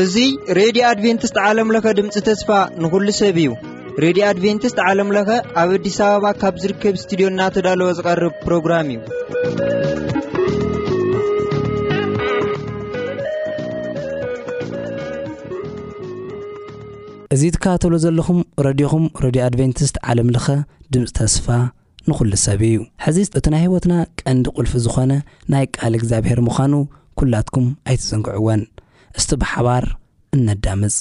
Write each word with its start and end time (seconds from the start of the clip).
እዙይ 0.00 0.30
ሬድዮ 0.58 0.82
ኣድቨንትስት 0.92 1.36
ዓለምለኸ 1.48 1.86
ድምፂ 1.98 2.16
ተስፋ 2.28 2.48
ንኹሉ 2.82 3.06
ሰብ 3.20 3.36
እዩ 3.42 3.50
ሬድዮ 4.04 4.22
ኣድቨንትስት 4.30 4.78
ዓለምለኸ 4.86 5.28
ኣብ 5.62 5.70
ኣዲስ 5.76 5.98
ኣበባ 6.06 6.24
ካብ 6.40 6.54
ዝርከብ 6.62 6.94
ስትድዮ 7.02 7.26
እናተዳለወ 7.32 7.88
ዝቐርብ 7.98 8.34
ፕሮግራም 8.46 8.88
እዩ 8.94 9.00
እዙ 17.34 17.42
ትካተሎ 17.54 17.92
ዘለኹም 18.02 18.40
ረድኹም 18.66 19.04
ረድዮ 19.24 19.40
ኣድቨንቲስት 19.46 19.96
ዓለምለኸ 20.10 20.46
ድምፅ 20.94 21.10
ተስፋ 21.18 21.46
ንዅሉ 22.10 22.30
ሰብ 22.44 22.60
እዩ 22.68 22.76
ሕዚ 23.04 23.18
እቲ 23.38 23.46
ናይ 23.52 23.62
ህይወትና 23.64 23.94
ቀንዲ 24.20 24.44
ቕልፊ 24.56 24.72
ዝኾነ 24.84 25.12
ናይ 25.54 25.64
ቃል 25.76 25.94
እግዚኣብሔር 26.00 26.40
ምዃኑ 26.48 26.72
ኲላትኩም 27.20 27.66
ኣይትፅንግዕወን 27.88 28.62
እስቲ 29.18 29.30
ብሓባር 29.42 29.84
እነዳምፅ 30.36 30.96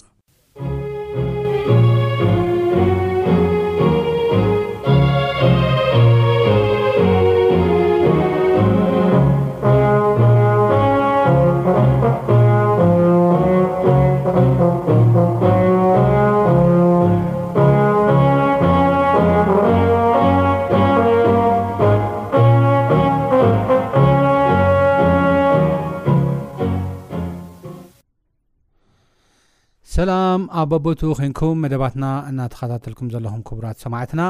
ኣብ 30.62 30.72
ኣቦት 30.78 31.02
ኮንኩም 31.18 31.58
መደባትና 31.64 32.06
እናተኸታተልኩም 32.32 33.08
ዘለኹም 33.14 33.42
ክቡራት 33.48 33.78
ሰማዕትና 33.86 34.22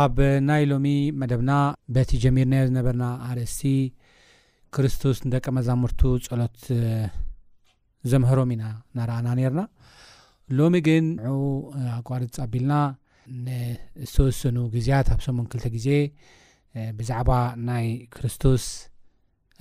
ኣብ 0.00 0.16
ናይ 0.48 0.62
ሎሚ 0.70 0.86
መደብና 1.20 1.52
በቲ 1.94 2.10
ጀሚርናዮ 2.24 2.64
ዝነበርና 2.68 3.04
ኣርእስቲ 3.28 3.60
ክርስቶስ 4.76 5.18
ንደቀ 5.26 5.44
መዛምርቱ 5.58 6.00
ጸሎት 6.26 6.58
ዘምህሮም 8.12 8.52
ኢና 8.56 8.64
ናረኣና 8.98 9.28
ነርና 9.38 9.62
ሎሚ 10.58 10.74
ግን 10.88 11.06
ም 11.38 11.40
ኣቋርፅ 11.98 12.36
ኣቢልና 12.46 12.74
ንዝተወስኑ 13.48 14.56
ግዜያት 14.76 15.10
ኣብ 15.14 15.20
ሰሙን 15.28 15.48
ክልተ 15.52 15.66
ግዜ 15.76 15.88
ብዛዕባ 16.98 17.30
ናይ 17.68 17.86
ክርስቶስ 18.16 18.64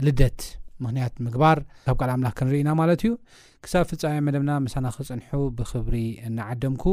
ልደት 0.07 0.39
ምክንያት 0.85 1.15
ምግባር 1.25 1.57
ካብ 1.85 1.95
ካል 2.01 2.09
ኣምላኽ 2.15 2.33
ክንርና 2.39 2.69
ማለት 2.81 3.01
እዩ 3.05 3.11
ክሳብ 3.63 3.85
ፍፃም 3.89 4.23
መደብና 4.27 4.51
ምሳና 4.65 4.87
ክፅንሑ 4.95 5.31
ብክብሪ 5.57 5.95
እናዓደምኩ 6.27 6.83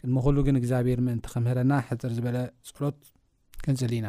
ቅድሚ 0.00 0.18
ሉ 0.36 0.44
ግን 0.46 0.56
ግዚኣብር 0.64 1.00
ን 1.06 1.18
ክምና 1.32 1.72
ፅር 2.02 2.12
ዝበፀሎት 2.18 2.98
ክንፅሊኢና 3.64 4.08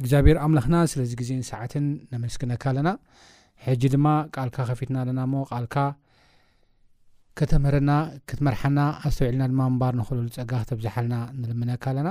እግዚኣብሔር 0.00 0.38
ኣምላኽና 0.46 0.76
ስለዚ 0.92 1.12
ግዜን 1.20 1.42
ሰዓትን 1.52 1.86
ነመስክነካ 2.14 2.64
ኣለና 2.72 2.90
ሕጂ 3.66 3.82
ድማ 3.94 4.06
ቃልካ 4.36 4.56
ከፊትና 4.70 4.96
ኣለናሞ 5.04 5.34
ልካ 5.64 5.76
ከተምህረና 7.38 7.92
ትመርሓና 8.30 8.78
ኣስተውዕልና 9.06 9.44
ድማምባር 9.52 9.94
ንክሉ 10.00 10.18
ፀጋ 10.36 10.52
ክተብዝሓል 10.62 11.08
ንልምነካ 11.40 11.84
ኣለና 11.92 12.10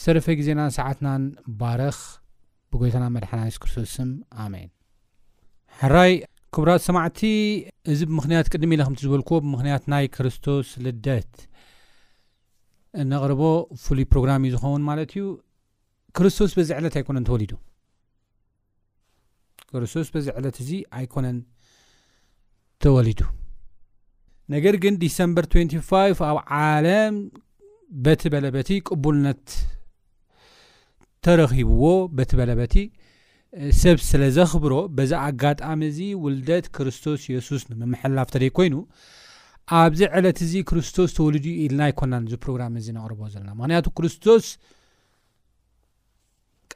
ዝተረፈ 0.00 0.26
ግዜናን 0.40 0.72
ሰዓትናን 0.78 1.22
ባረኽ 1.60 1.98
ጎይታና 2.80 3.06
መድሓናንስ 3.16 3.56
ክርስቶስኣሜ 3.62 4.54
ሓራይ 5.80 6.12
ክቡራት 6.54 6.82
ሰማዕቲ 6.88 7.20
እዚ 7.92 8.00
ብምክንያት 8.10 8.46
ቅድሚ 8.52 8.72
ኢለ 8.76 8.82
ከምቲ 8.86 9.00
ዝበልክዎ 9.06 9.36
ብምክንያት 9.44 9.84
ናይ 9.92 10.06
ክርስቶስ 10.16 10.68
ልደት 10.84 11.32
እነቕርቦ 13.02 13.42
ፍሉይ 13.84 14.06
ፕሮግራም 14.12 14.42
እዩ 14.46 14.52
ዝኸውን 14.54 14.82
ማለት 14.90 15.10
እዩ 15.16 15.22
ክርስቶስ 16.16 16.50
በዚ 16.56 16.68
ዕለት 16.78 16.96
ኣይኮነን 17.00 17.24
ተወሊዱ 17.28 17.52
ክርስቶስ 19.72 20.08
በዚ 20.14 20.26
ዕለት 20.40 20.56
እዚ 20.64 20.70
ኣይኮነን 20.98 21.38
ተወሊዱ 22.84 23.20
ነገር 24.54 24.74
ግን 24.84 24.94
ዲሰምበር 25.04 25.44
2ን5 25.56 26.20
ኣብ 26.30 26.38
ዓለም 26.62 27.14
በቲ 28.04 28.22
በለበቲ 28.32 28.68
ቅቡልነት 28.88 29.42
ተረኪብዎ 31.26 31.88
በቲ 32.18 32.30
በለበቲ 32.40 32.74
ሰብ 33.80 33.98
ስለ 34.10 34.22
ዘኽብሮ 34.36 34.74
በዛ 34.96 35.12
ኣጋጣሚ 35.28 35.80
እዚ 35.90 35.98
ውልደት 36.24 36.66
ክርስቶስ 36.76 37.22
የሱስ 37.32 37.62
ንምምሕላፍ 37.70 38.28
ተደይ 38.34 38.50
ኮይኑ 38.58 38.74
ኣብዚ 39.80 40.00
ዕለት 40.18 40.38
እዚ 40.46 40.54
ክርስቶስ 40.68 41.10
ተወልድኡ 41.16 41.52
ኢልና 41.64 41.80
ኣይኮናን 41.88 42.24
እዚ 42.28 42.34
ፕሮግራም 42.44 42.74
እዚ 42.80 42.86
ነቕርቦ 42.96 43.20
ዘለና 43.34 43.50
ምክንያቱ 43.60 43.86
ክርስቶስ 43.98 44.46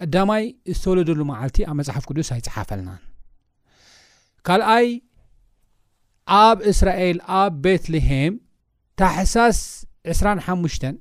ቀዳማይ 0.01 0.45
ዝተወለደሉ 0.77 1.21
መዓልቲ 1.33 1.59
ኣብ 1.71 1.75
መፅሓፍ 1.81 2.05
ቅዱስ 2.11 2.31
ኣይፅሓፈልናን 2.37 3.01
ካልኣይ 4.49 4.89
ኣብ 6.45 6.61
እስራኤል 6.73 7.19
ኣብ 7.41 7.53
ቤትለሄም 7.65 8.35
ታሕሳስ 9.03 9.59
2ስራሓሙሽተን 10.15 10.95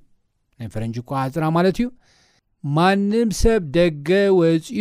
ናይ 0.60 0.70
ፈረንጅ 0.74 0.98
ኳፅራ 1.12 1.46
ማለት 1.58 1.78
እዩ 1.84 1.88
ማንም 2.76 3.30
ሰብ 3.42 3.62
ደገ 3.78 4.10
ወፅኡ 4.40 4.78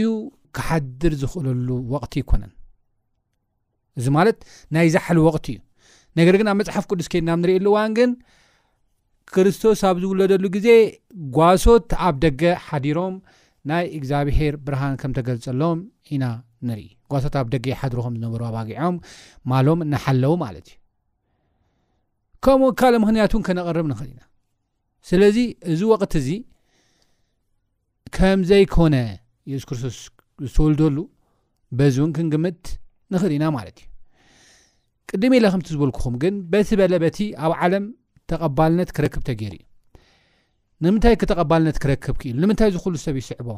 ክሓድር 0.57 1.13
ዝኽእለሉ 1.21 1.69
ወቕቲ 1.93 2.15
ይኮነን 2.23 2.53
እዚ 3.99 4.07
ማለት 4.17 4.39
ናይ 4.75 4.87
ዛሓሊ 4.95 5.19
ወቕት 5.27 5.47
እዩ 5.53 5.59
ነገር 6.19 6.35
ግን 6.41 6.49
ኣብ 6.51 6.57
መፅሓፍ 6.61 6.85
ቅዱስ 6.91 7.07
ከድና 7.13 7.31
ብ 7.37 7.41
ንሪእየ 7.43 7.59
ኣሉዋን 7.63 7.93
ግን 7.99 8.11
ክርስቶስ 9.33 9.81
ኣብ 9.89 9.97
ዝውለደሉ 10.03 10.45
ግዜ 10.57 10.69
ጓሶት 11.37 11.91
ኣብ 12.07 12.15
ደገ 12.25 12.43
ሓዲሮም 12.67 13.15
ናይ 13.71 13.85
እግዚኣብሄር 13.99 14.55
ብርሃን 14.65 14.95
ከም 15.03 15.13
ተገልፀሎም 15.19 15.79
ኢና 16.15 16.25
ንርኢ 16.69 16.87
ጓሶት 17.13 17.37
ኣብ 17.41 17.47
ደገ 17.55 17.67
ይሓድሮከም 17.75 18.17
ዝነበሩ 18.19 18.41
ኣባጊዖም 18.51 18.97
ማሎም 19.53 19.83
ናሓለው 19.93 20.35
ማለት 20.45 20.67
እዩ 20.71 20.79
ከምኡኡ 22.47 22.73
ካልእ 22.81 23.01
ምክንያቱ 23.05 23.33
እን 23.41 23.45
ከነቐርብ 23.49 23.87
ንኽእል 23.93 24.11
ኢና 24.15 24.23
ስለዚ 25.11 25.39
እዚ 25.73 25.81
ወቕት 25.93 26.13
እዚ 26.23 26.29
ከም 28.17 28.41
ዘይኮነ 28.51 28.95
የሱስ 29.51 29.65
ክርስቶስ 29.69 29.97
ዝተወልደሉ 30.47 30.99
በዚ 31.79 31.97
እውን 32.03 32.11
ክንግምት 32.17 32.65
ንኽል 33.13 33.31
ኢና 33.37 33.45
ማለት 33.57 33.77
እዩ 33.83 33.89
ቅድም 35.11 35.33
ኢላ 35.37 35.47
ከምቲ 35.53 35.67
ዝበልኩኹም 35.75 36.15
ግን 36.23 36.35
በቲ 36.53 36.69
በለ 36.81 36.95
በቲ 37.05 37.19
ኣብ 37.47 37.53
ዓለም 37.67 37.85
ተቐባልነት 38.31 38.91
ክረክብ 38.97 39.23
ተገይሩ 39.29 39.55
እዩ 39.59 39.65
ንምንታይ 40.85 41.15
ክተቐባልነት 41.23 41.77
ክረክብ 41.85 42.17
ክኢሉ 42.21 42.37
ንምንታይ 42.45 42.71
ዚ 42.75 42.79
ኩሉ 42.85 42.95
ሰብ 43.07 43.17
ይስዕቦ 43.23 43.49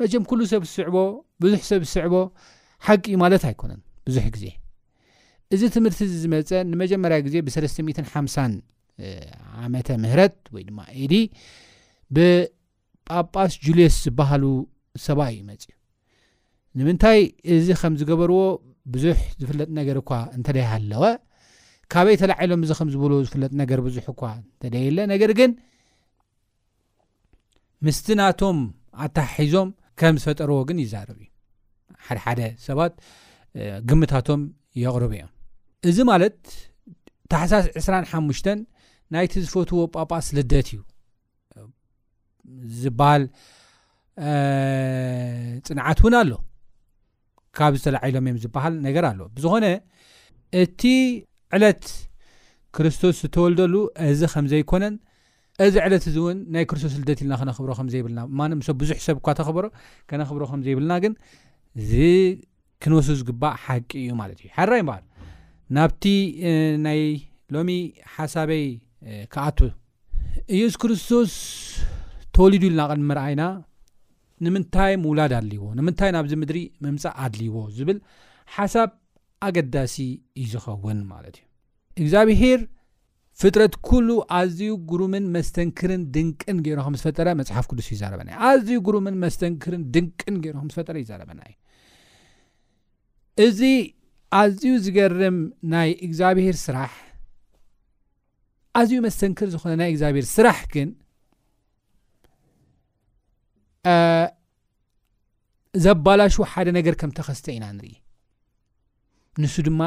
መቸም 0.00 0.22
ሉ 0.38 0.40
ሰብ 0.52 0.62
ዝስዕቦ 0.68 0.96
ብዙሕ 1.42 1.60
ሰብ 1.70 1.82
ስዕቦ 1.94 2.14
ሓቂ 2.86 3.02
ዩ 3.14 3.16
ማለት 3.24 3.42
ኣይኮነን 3.50 3.80
ብዙሕ 4.08 4.26
ግዜ 4.34 4.44
እዚ 5.54 5.62
ትምህርቲ 5.76 6.00
ዝመፀ 6.22 6.50
ንመጀመርያ 6.72 7.18
ግዜ 7.26 7.36
ብ3ሓ 7.46 8.14
ዓመተ 9.64 9.88
ምህረት 10.02 10.36
ወይ 10.54 10.62
ድማ 10.68 10.78
ኢድ 11.02 11.12
ብ 12.14 12.24
ጳጳስ 13.10 13.52
ጁልየስ 13.64 13.94
ዝበሃሉ 14.06 14.44
ሰባ 15.06 15.20
ዩመፅ 15.36 15.62
ዩ 15.70 15.74
ንምንታይ 16.78 17.20
እዚ 17.54 17.68
ከም 17.80 17.94
ዝገበርዎ 18.00 18.40
ብዙሕ 18.94 19.18
ዝፍለጥ 19.40 19.68
ነገር 19.78 19.96
እኳ 20.02 20.10
እንተደየ 20.36 20.66
ኣለወ 20.74 21.02
ካበይ 21.92 22.16
ተላዓሎም 22.20 22.60
እዚ 22.64 22.70
ከም 22.78 22.88
ዝብልዎ 22.94 23.18
ዝፍለጥ 23.26 23.52
ነገር 23.60 23.78
ብዙሕ 23.86 24.04
እኳ 24.14 24.22
እንተደየለ 24.42 24.98
ነገር 25.12 25.30
ግን 25.38 25.50
ምስቲ 27.86 28.06
ናቶም 28.20 28.58
ኣተሓሒዞም 29.06 29.68
ከም 30.00 30.16
ዝፈጠርዎ 30.22 30.60
ግን 30.68 30.78
ይዛርብ 30.84 31.18
እዩ 31.24 31.28
ሓደሓደ 32.06 32.40
ሰባት 32.68 32.92
ግምታቶም 33.90 34.40
የቕርቡ 34.82 35.12
እዮም 35.20 35.28
እዚ 35.90 35.98
ማለት 36.12 36.38
ተሓሳስ 37.32 37.66
2ስራሓሙሽተን 37.80 38.58
ናይቲ 39.14 39.34
ዝፈትዎ 39.46 39.80
ጳጳስ 39.96 40.26
ልደት 40.36 40.68
እዩ 40.74 40.80
ዝበሃል 42.82 43.22
ፅንዓት 45.68 45.98
እውን 46.02 46.14
ኣሎ 46.20 46.32
ካብ 47.58 47.74
ዝተለዓሎም 47.78 48.24
እዮም 48.28 48.38
ዝበሃል 48.44 48.74
ነገር 48.86 49.04
ኣሎ 49.10 49.20
ብዝኮነ 49.36 49.66
እቲ 50.62 50.80
ዕለት 51.56 51.84
ክርስቶስ 52.76 53.16
ዝተወልደሉ 53.24 53.74
እዚ 54.08 54.20
ከምዘይኮነን 54.34 54.94
እዚ 55.64 55.74
ዕለት 55.86 56.04
እዚ 56.10 56.16
እውን 56.22 56.38
ናይ 56.54 56.64
ክርስቶስ 56.70 56.92
ልደት 57.00 57.20
ኢልና 57.22 57.34
ከነክብሮ 57.40 57.70
ከምዘይብልና 57.78 58.20
ማ 58.38 58.46
ምሶ 58.60 58.68
ብዙሕ 58.82 58.98
ሰብ 59.06 59.16
እኳ 59.20 59.28
ተኽበሮ 59.38 59.66
ከነክብሮ 60.10 60.42
ከም 60.50 60.60
ዘይብልና 60.66 60.92
ግን 61.04 61.14
እዚ 61.80 61.92
ክንወሱ 62.84 63.08
ዝግባእ 63.20 63.56
ሓቂ 63.64 63.90
እዩ 64.04 64.10
ማለት 64.20 64.38
እዩ 64.42 64.50
ሓራይ 64.58 64.82
ምበሃር 64.88 65.04
ናብቲ 65.76 66.04
ናይ 66.84 67.02
ሎሚ 67.54 67.70
ሓሳበይ 68.14 68.64
ከኣቱ 69.32 69.58
እየሱ 70.56 70.74
ክርስቶስ 70.82 71.34
ተወሊድ 72.36 72.64
ኢልናቀን 72.68 73.02
ምርኣይና 73.10 73.42
ንምንታይ 74.44 74.92
ምውላድ 75.04 75.32
ኣድልይዎ 75.38 75.64
ንምንታይ 75.78 76.10
ናብዚ 76.16 76.32
ምድሪ 76.42 76.58
ምምፃእ 76.84 77.14
ኣድልይዎ 77.24 77.56
ዝብል 77.76 77.98
ሓሳብ 78.56 78.90
ኣገዳሲ 79.46 79.96
እዩ 80.40 80.46
ዝኸውን 80.52 81.00
ማለት 81.12 81.36
እዩ 81.98 82.02
እግዚኣብሄር 82.04 82.60
ፍጥረት 83.40 83.74
ኩሉ 83.88 84.08
ኣዝዩ 84.38 84.62
ጉሩምን 84.90 85.24
መስተንክርን 85.34 86.02
ድንቅን 86.14 86.58
ገይሩ 86.64 86.78
ከም 86.86 86.96
ዝፈጠረ 87.00 87.28
መፅሓፍ 87.40 87.66
ቅዱስ 87.70 87.86
እዩዛረበና 87.92 88.30
ኣዝዩ 88.48 88.74
ጉርምን 88.86 89.16
መስተንክርን 89.24 89.82
ድንቅን 89.94 90.34
ገሩ 90.44 90.56
ዝፈጠረ 90.72 90.94
ዩዛረበና 91.04 91.40
እዩ 91.50 91.54
እዚ 93.46 93.62
ኣዝዩ 94.40 94.72
ዝገርም 94.86 95.38
ናይ 95.74 95.90
እግዚኣብሄር 96.06 96.56
ስራሕ 96.66 96.92
ኣዝዩ 98.80 98.98
መስተንክር 99.06 99.48
ዝኾነ 99.54 99.72
ናይ 99.82 99.90
እግዚኣብሄር 99.92 100.26
ስራሕ 100.36 100.58
ግን 100.74 100.88
ዘባላሽ 105.84 106.34
ሓደ 106.52 106.66
ነገር 106.78 106.94
ከም 107.00 107.10
ተኸስተ 107.18 107.46
ኢና 107.54 107.64
ንርኢ 107.76 107.94
ንሱ 109.40 109.54
ድማ 109.66 109.80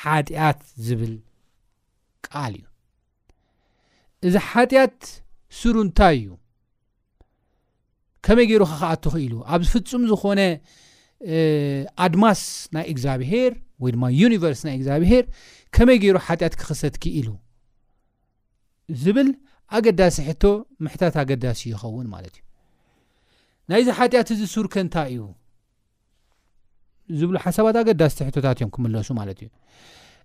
ሓጢኣት 0.00 0.60
ዝብል 0.86 1.14
ቃል 2.26 2.54
እዩ 2.60 2.64
እዚ 4.26 4.34
ሓጢኣት 4.50 4.98
ስሩ 5.60 5.74
እንታይ 5.86 6.16
እዩ 6.20 6.28
ከመይ 8.26 8.46
ገይሩ 8.50 8.62
ከከኣትኽ 8.70 9.14
ኢሉ 9.26 9.34
ኣብ 9.54 9.60
ዝፍፁም 9.66 10.02
ዝኮነ 10.10 10.40
ኣድማስ 12.04 12.40
ናይ 12.76 12.86
እግዚኣብሄር 12.92 13.52
ወይ 13.82 13.90
ድማ 13.96 14.04
ዩኒቨርስ 14.20 14.62
ናይ 14.68 14.74
እግዚኣብሄር 14.78 15.24
ከመይ 15.76 15.98
ገይሩ 16.04 16.16
ሓጢኣት 16.28 16.54
ክኽሰትኪ 16.62 17.04
ኢሉ 17.20 17.28
ዝብል 19.04 19.30
ኣገዳሲ 19.76 20.16
ሕቶ 20.30 20.44
ምሕታት 20.86 21.14
ኣገዳሲ 21.22 21.60
ይኸውን 21.72 22.06
ማለት 22.14 22.34
እዩ 22.38 22.42
ናይዚ 23.70 23.88
ሓጢኣት 23.98 24.28
እዚ 24.34 24.42
ሱር 24.54 24.66
ከንታይ 24.72 25.08
እዩ 25.14 25.22
ዝብሉ 27.20 27.34
ሓሳባት 27.44 27.76
ኣገዳሲቲ 27.82 28.18
ሕቶታት 28.28 28.58
እዮም 28.60 28.70
ክምለሱ 28.74 29.08
ማለት 29.20 29.38
እዩ 29.42 29.48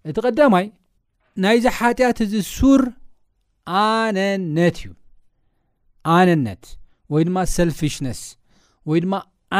እቲ 0.09 0.17
ቀዳማይ 0.25 0.65
ናይዚ 1.43 1.65
ሓጢኣት 1.77 2.19
እዚ 2.25 2.33
ሱር 2.55 2.81
ኣነነት 3.81 4.77
እዩ 4.83 4.91
ኣነነት 6.15 6.63
ወይ 7.13 7.23
ድማ 7.29 7.37
ሰልፊሽነስ 7.57 8.21
ወይ 8.91 8.99
ድማ 9.05 9.15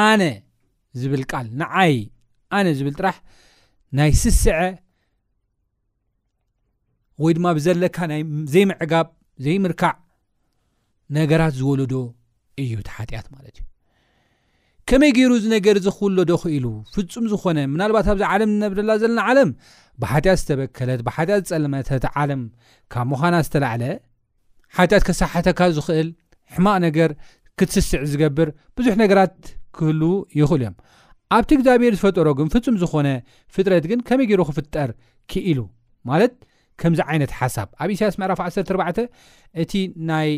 ኣነ 0.08 0.22
ዝብል 1.00 1.24
ቃል 1.32 1.48
ንዓይ 1.62 1.96
ኣነ 2.58 2.68
ዝብል 2.80 2.96
ጥራሕ 3.00 3.18
ናይ 3.98 4.12
ስስዐ 4.22 4.54
ወይ 7.24 7.34
ድማ 7.38 7.48
ብዘለካ 7.58 7.98
ናዘይምዕጋብ 8.12 9.08
ዘይምርካዕ 9.48 9.96
ነገራት 11.20 11.54
ዝወለዶ 11.60 11.94
እዩ 12.64 12.72
ቲ 12.88 12.90
ሓጢኣት 12.98 13.28
ማለት 13.36 13.56
እዩ 13.62 13.71
ከመይ 14.92 15.12
ገይሩ 15.18 15.32
ዚነገር 15.42 15.76
እዚ 15.80 15.88
ክውሎዶ 15.98 16.32
ክኢሉ 16.42 16.66
ፍጹም 16.94 17.26
ዝኾነ 17.32 17.60
ምናልባት 17.74 18.08
ኣብዚ 18.12 18.24
ዓለም 18.32 18.50
ዝነብደላ 18.54 18.92
ዘለና 19.02 19.20
ዓለም 19.32 19.50
ብሓትያ 20.02 20.32
ዝተበከለት 20.40 21.02
ብሓጢያ 21.08 21.36
ዝፀለመተቲ 21.50 22.06
ዓለም 22.22 22.42
ካብ 22.94 23.06
ምዃና 23.12 23.36
ዝተላዕለ 23.46 23.84
ሓጢኣት 24.78 25.04
ከሳሓተካ 25.08 25.60
ዝኽእል 25.76 26.10
ሕማቕ 26.56 26.76
ነገር 26.88 27.10
ክትስስዕ 27.60 28.02
ዝገብር 28.14 28.50
ብዙሕ 28.80 28.94
ነገራት 29.04 29.38
ክህል 29.78 30.02
ይኽእል 30.40 30.62
እዮም 30.66 30.76
ኣብቲ 31.38 31.50
እግዚኣብሔር 31.58 31.96
ዝፈጠሮ 32.00 32.28
ግን 32.40 32.50
ፍጹም 32.56 32.76
ዝኾነ 32.84 33.08
ፍጥረት 33.58 33.88
ግን 33.92 34.02
ከመይ 34.10 34.28
ገይሩ 34.32 34.42
ክፍጠር 34.50 34.92
ክኢሉ 35.34 35.60
ማለት 36.12 36.36
ከምዚ 36.84 37.00
ዓይነት 37.12 37.34
ሓሳብ 37.42 37.70
ኣብ 37.84 37.90
እሳያስ 37.96 38.18
መዕራፍ 38.24 38.42
14 38.48 39.06
እቲ 39.66 39.72
ናይ 40.12 40.32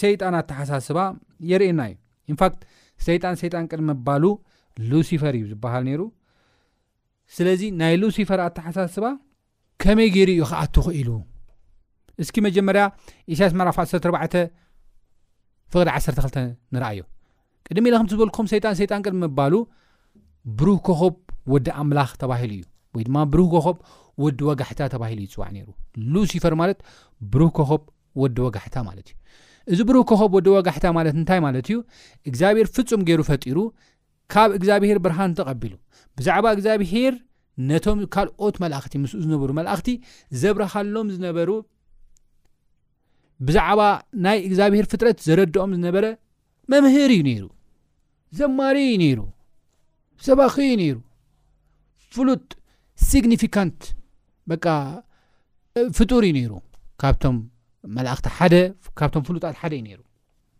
ሰይጣናት 0.00 0.46
ተሓሳስባ 0.52 0.98
የርእየና 1.52 1.80
እዩ 1.92 1.96
ንፋት 2.36 2.54
ሰይጣን 3.06 3.34
ሰይጣን 3.40 3.64
ቅድሚ 3.70 3.90
ባሉ 4.06 4.24
ሉሲፈር 4.90 5.34
እዩ 5.38 5.44
ዝበሃል 5.52 5.82
ነይሩ 5.88 6.02
ስለዚ 7.36 7.62
ናይ 7.80 7.94
ሉሲፈር 8.02 8.40
ኣተሓሳስባ 8.48 9.06
ከመይ 9.82 10.08
ገይሩ 10.14 10.30
ዩ 10.40 10.46
ከዓ 10.50 10.60
ትኽ 10.76 10.86
ኢሉ 11.00 11.10
እስኪ 12.22 12.36
መጀመርያ 12.46 12.82
እሳስ 13.34 13.52
መራፋ 13.58 13.78
ሰ4 13.90 14.38
ፍቅድ 15.72 15.88
ዓ2ልተ 15.94 16.36
ንርአዩ 16.74 17.00
ቅድሚ 17.68 17.84
ኢላ 17.90 17.96
ከምእትዝበልኩም 18.00 18.46
ሰይጣን 18.52 18.74
ሰይጣን 18.80 19.02
ቅድሚ 19.06 19.20
መባሉ 19.26 19.54
ብሩህ 20.58 20.78
ኮኸብ 20.88 21.14
ወዲ 21.52 21.66
ኣምላኽ 21.80 22.10
ተባሂሉ 22.22 22.50
እዩ 22.58 22.62
ወይ 22.96 23.02
ድማ 23.08 23.16
ብሩህ 23.32 23.48
ኮኸብ 23.54 23.76
ወዲ 24.24 24.38
ወጋሕታ 24.48 24.80
ተባሂሉ 24.94 25.18
እይፅዋዕ 25.26 25.50
ነይሩ 25.56 25.68
ሉሲፈር 26.14 26.54
ማለት 26.62 26.78
ብሩህ 27.32 27.50
ኮኸብ 27.58 27.82
ወዲ 28.22 28.36
ወጋሕታ 28.46 28.76
ማለት 28.88 29.08
እዩ 29.12 29.16
እዚ 29.72 29.80
ብሩህ 29.88 30.02
ከኸ 30.10 30.20
ወዲ 30.34 30.46
ዋጋሕታ 30.56 30.86
ማለት 30.98 31.14
እንታይ 31.20 31.40
ማለት 31.46 31.64
እዩ 31.70 31.76
እግዚኣብሄር 32.28 32.66
ፍፁም 32.74 33.00
ገይሩ 33.08 33.20
ፈጢሩ 33.30 33.58
ካብ 34.32 34.50
እግዚኣብሄር 34.58 34.98
ብርሃን 35.04 35.32
ተቐቢሉ 35.38 35.74
ብዛዕባ 36.18 36.46
እግዚኣብሄር 36.56 37.14
ነቶም 37.70 37.98
ካልኦት 38.14 38.56
መላእኽቲ 38.64 38.94
ምስኡ 39.02 39.18
ዝነብሩ 39.24 39.50
መላእኽቲ 39.58 39.88
ዘብረሃሎም 40.42 41.08
ዝነበሩ 41.16 41.50
ብዛዕባ 43.48 43.80
ናይ 44.26 44.38
እግዚኣብሄር 44.48 44.86
ፍጥረት 44.92 45.18
ዘረድኦም 45.26 45.72
ዝነበረ 45.78 46.06
መምህር 46.72 47.10
እዩ 47.16 47.20
ነይሩ 47.28 47.44
ዘማሪ 48.40 48.76
እዩ 48.88 48.94
ነይሩ 49.04 49.20
ዘባኺ 50.28 50.54
ዩ 50.70 50.72
ነይሩ 50.84 50.96
ፍሉጥ 52.14 52.46
ስግኒፊካንት 53.10 53.80
ፍጡር 55.98 56.22
እዩ 56.30 56.34
ነይሩ 56.38 56.52
ካብቶም 57.00 57.36
መእኽቲ 57.96 58.26
ሓደ 58.38 58.54
ካብቶም 58.98 59.22
ፍሉጣት 59.26 59.54
ሓደ 59.60 59.72
እዩ 59.78 59.82
ነይሩ 59.88 60.00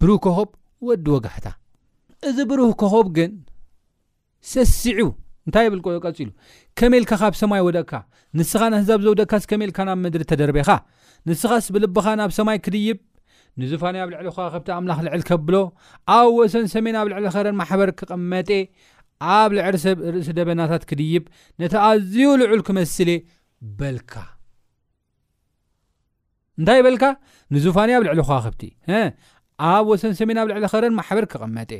ብሩህ 0.00 0.18
ከኸብ 0.24 0.48
ወዲ 0.88 1.06
ወጋሕታ 1.14 1.46
እዚ 2.28 2.38
ብሩህ 2.50 2.70
ከኸብ 2.80 3.06
ግን 3.16 3.32
ሰሲዑ 4.52 4.98
እንታይ 5.46 5.66
ብል 5.72 5.80
ቀፂሉ 6.06 6.28
ከመኤልካ 6.78 7.12
ካብ 7.22 7.34
ሰማይ 7.42 7.62
ወደካ 7.68 7.92
ንስኻ 8.38 8.60
ንህዛብ 8.74 9.00
ዘውደካስ 9.06 9.44
ከመኤልካ 9.50 9.78
ናብ 9.88 9.98
ምድሪ 10.04 10.22
ተደርቤኻ 10.30 10.68
ንስኻስ 11.28 11.66
ብልብኻ 11.74 12.06
ናብ 12.20 12.30
ሰማይ 12.38 12.58
ክድይብ 12.66 12.98
ንዝፋነዮ 13.60 14.02
ኣብ 14.04 14.10
ልዕሊ 14.14 14.26
ኻ 14.36 14.38
ከብቲ 14.54 14.68
ኣምላኽ 14.78 14.98
ልዕል 15.06 15.22
ከብሎ 15.28 15.54
ኣብ 16.16 16.28
ወሰን 16.38 16.66
ሰሜን 16.74 16.96
ኣብ 17.00 17.06
ልዕሊ 17.12 17.24
ኸረን 17.36 17.58
ማሕበር 17.60 17.90
ክቐመጤ 18.00 18.50
ኣብ 19.38 19.50
ልዕሪ 19.58 19.74
ሰብ 19.84 19.96
ርእሲ 20.16 20.30
ደበናታት 20.40 20.82
ክድይብ 20.90 21.24
ነቲ 21.62 21.74
ኣዝዩ 21.88 22.26
ልዑል 22.42 22.62
ክመስለ 22.68 23.10
በልካ 23.78 24.14
እንታይ 26.60 26.80
በልካ 26.86 27.04
ንዙፋን 27.54 27.90
ኣብ 27.96 28.02
ልዕሊ 28.06 28.20
ኸክብቲ 28.28 28.62
ኣብ 29.72 29.84
ወሰን 29.90 30.12
ሰሜን 30.20 30.38
ኣብ 30.42 30.46
ልዕሊ 30.50 30.64
ኸረን 30.72 30.94
ማሕበር 30.98 31.24
ክቐመጠ 31.32 31.72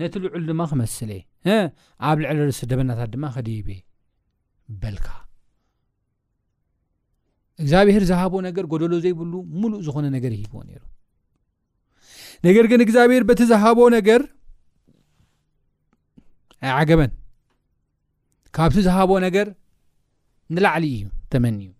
ነቲ 0.00 0.14
ልዑል 0.24 0.44
ድማ 0.50 0.62
ክመስለ 0.70 1.10
ኣብ 2.08 2.16
ልዕሊ 2.22 2.50
ስደበናታት 2.60 3.10
ድማ 3.14 3.24
ከዲብ 3.36 3.68
በልካ 4.82 5.06
እግዚኣብሔር 7.62 8.04
ዝሃቦ 8.10 8.34
ነገር 8.48 8.64
ጎደሎ 8.72 8.92
ዘይብሉ 9.04 9.32
ሙሉእ 9.60 9.80
ዝኮነ 9.86 10.06
ነገር 10.16 10.30
ይሂቦዎ 10.36 10.60
ነይሩ 10.68 10.82
ነገር 12.46 12.64
ግን 12.70 12.82
እግዚኣብሔር 12.84 13.22
በቲ 13.30 13.40
ዝሃቦ 13.52 13.78
ነገር 13.96 14.22
ዓገበን 16.78 17.10
ካብቲ 18.56 18.76
ዝሃቦ 18.88 19.10
ነገር 19.26 19.48
ንላዕሊ 20.54 20.84
እዩ 20.98 21.04
ተመኒዩ 21.32 21.70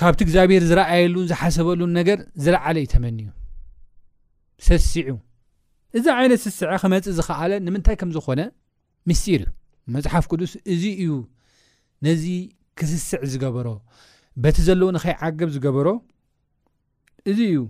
ካብቲ 0.00 0.20
እግዚኣብሄር 0.24 0.62
ዝረኣየሉን 0.68 1.26
ዝሓሰበሉን 1.30 1.90
ነገር 1.98 2.18
ዝለዓለ 2.44 2.76
እዩ 2.82 2.86
ተመኒዩ 2.92 3.26
ሰሲዑ 4.66 5.10
እዚ 5.98 6.06
ዓይነት 6.18 6.40
ስስዐ 6.44 6.70
ክመፅእ 6.82 7.14
ዝኸኣለ 7.18 7.52
ንምንታይ 7.66 7.96
ከም 8.00 8.10
ዝኾነ 8.16 8.40
ምሲር 9.08 9.42
እዩ 9.46 9.92
መፅሓፍ 9.94 10.24
ቅዱስ 10.30 10.52
እዚ 10.72 10.82
እዩ 11.02 11.12
ነዚ 12.06 12.24
ክስስዕ 12.78 13.20
ዝገበሮ 13.32 13.68
በቲ 14.42 14.56
ዘለዎ 14.68 14.88
ንኸይ 14.96 15.14
ዓገብ 15.28 15.50
ዝገበሮ 15.56 15.86
እዚ 17.32 17.38
እዩ 17.50 17.60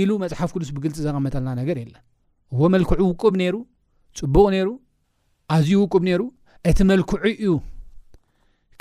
ኢሉ 0.00 0.10
መፅሓፍ 0.24 0.50
ቅዱስ 0.56 0.70
ብግልፂ 0.76 0.96
ዘቀመጠልና 1.06 1.48
ነገር 1.60 1.76
የለን 1.82 2.02
እዎ 2.56 2.60
መልክዑ 2.74 3.02
ውቁብ 3.12 3.34
ነይሩ 3.42 3.56
ፅቡቕ 4.18 4.46
ነይሩ 4.54 4.68
ኣዝዩ 5.56 5.74
ውቁብ 5.84 6.02
ነይሩ 6.10 6.22
እቲ 6.70 6.78
መልክዑ 6.92 7.18
እዩ 7.36 7.52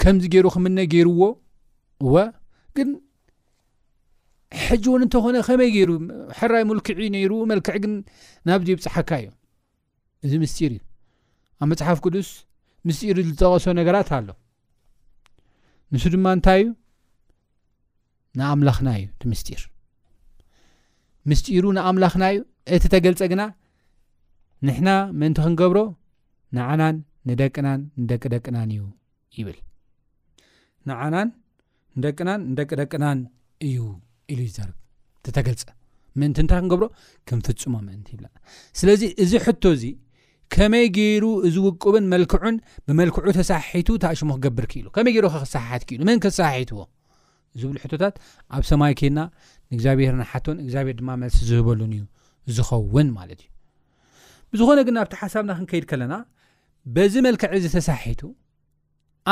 ከምዚ 0.02 0.24
ገይሩ 0.34 0.46
ክምነ 0.56 0.78
ገይርዎ 0.94 1.22
እወ 2.06 2.16
ግን 2.78 2.90
ሕጂ 4.66 4.84
እውን 4.92 5.04
እንተኾነ 5.06 5.38
ከመይ 5.48 5.70
ገይሩ 5.76 5.92
ሕራይ 6.38 6.64
ሙልክዒ 6.70 7.00
ነይሩ 7.16 7.32
መልክዕ 7.52 7.76
ግን 7.84 7.94
ናብዚዩ 8.50 8.76
ብፅሓካ 8.80 9.12
እዩ 9.22 9.28
እዚ 10.28 10.34
ምስጢር 10.44 10.72
እዩ 10.76 10.82
ኣብ 11.62 11.68
መፅሓፍ 11.72 11.98
ቅዱስ 12.06 12.30
ምስጢሩ 12.88 13.18
ዝጠቀሶ 13.30 13.66
ነገራት 13.80 14.10
ኣሎ 14.18 14.28
ንሱ 15.94 16.04
ድማ 16.16 16.26
እንታይ 16.38 16.60
እዩ 16.64 16.70
ንኣምላኽና 18.40 18.90
እዩ 19.02 19.06
ቲ 19.22 19.32
ምስጢር 19.32 19.62
ምስጢሩ 21.30 21.64
ንኣምላኽና 21.78 22.24
እዩ 22.34 22.40
እቲ 22.76 22.84
ተገልፀ 22.94 23.22
ግና 23.34 23.42
ንሕና 24.68 24.90
መንቲ 25.22 25.38
ክንገብሮ 25.46 25.80
ንዓናን 26.56 26.98
ንደቅናን 27.30 27.82
ንደቂደቅናን 28.02 28.70
እዩ 28.76 28.82
ይብል 29.40 29.60
ንዓናን 30.90 31.30
ንደቅናን 32.00 32.42
ደቂደቅናን 32.58 33.20
እዩ 33.68 33.78
ኢሉዩ 34.34 34.50
ርተገልፅ 35.28 35.62
ምእ 36.22 36.32
ታይ 36.52 36.60
ክንገብሮ 36.62 36.86
ክፍፅሞ 37.30 37.74
ይብና 38.14 38.26
ስለዚ 38.80 39.02
እዚ 39.24 39.34
ሕቶ 39.46 39.64
እዚ 39.76 39.84
ከመይ 40.54 40.86
ገይሩ 40.98 41.26
እዚ 41.48 41.56
ውቁብን 41.68 42.06
መልክዑን 42.14 42.56
ብመልክዑ 42.88 43.26
ተሰሓሒቱ 43.38 43.90
ኣሽሙ 44.10 44.30
ክገብር 44.38 44.66
ክኢሉ 44.72 44.88
ከመይ 44.96 45.14
ገይሩከክሰሓሓት 45.16 45.84
ክሉመን 45.90 46.20
ተሰሓሒትዎ 46.26 46.82
ዝብ 47.62 47.70
ሕታት 47.84 48.16
ኣብ 48.56 48.64
ሰማይ 48.72 48.94
ከድና 49.00 49.22
ንእግዚኣብሔር 49.72 50.14
ሓን 50.32 50.58
እግዚኣብሄር 50.66 50.96
ድማ 51.02 51.14
መልሲ 51.22 51.38
ዝህበሉ 51.52 51.80
እዩ 51.94 52.04
ዝኸውን 52.58 53.08
ማለት 53.20 53.40
እዩ 53.46 53.50
ብዝኮነ 54.54 54.80
ግን 54.88 54.96
ኣብቲ 55.04 55.16
ሓሳብና 55.22 55.52
ክንከይድ 55.58 55.86
ከለና 55.92 56.14
በዚ 56.96 57.14
መልክዕ 57.28 57.50
እዚ 57.62 57.66
ተሳሓሒቱ 57.78 58.22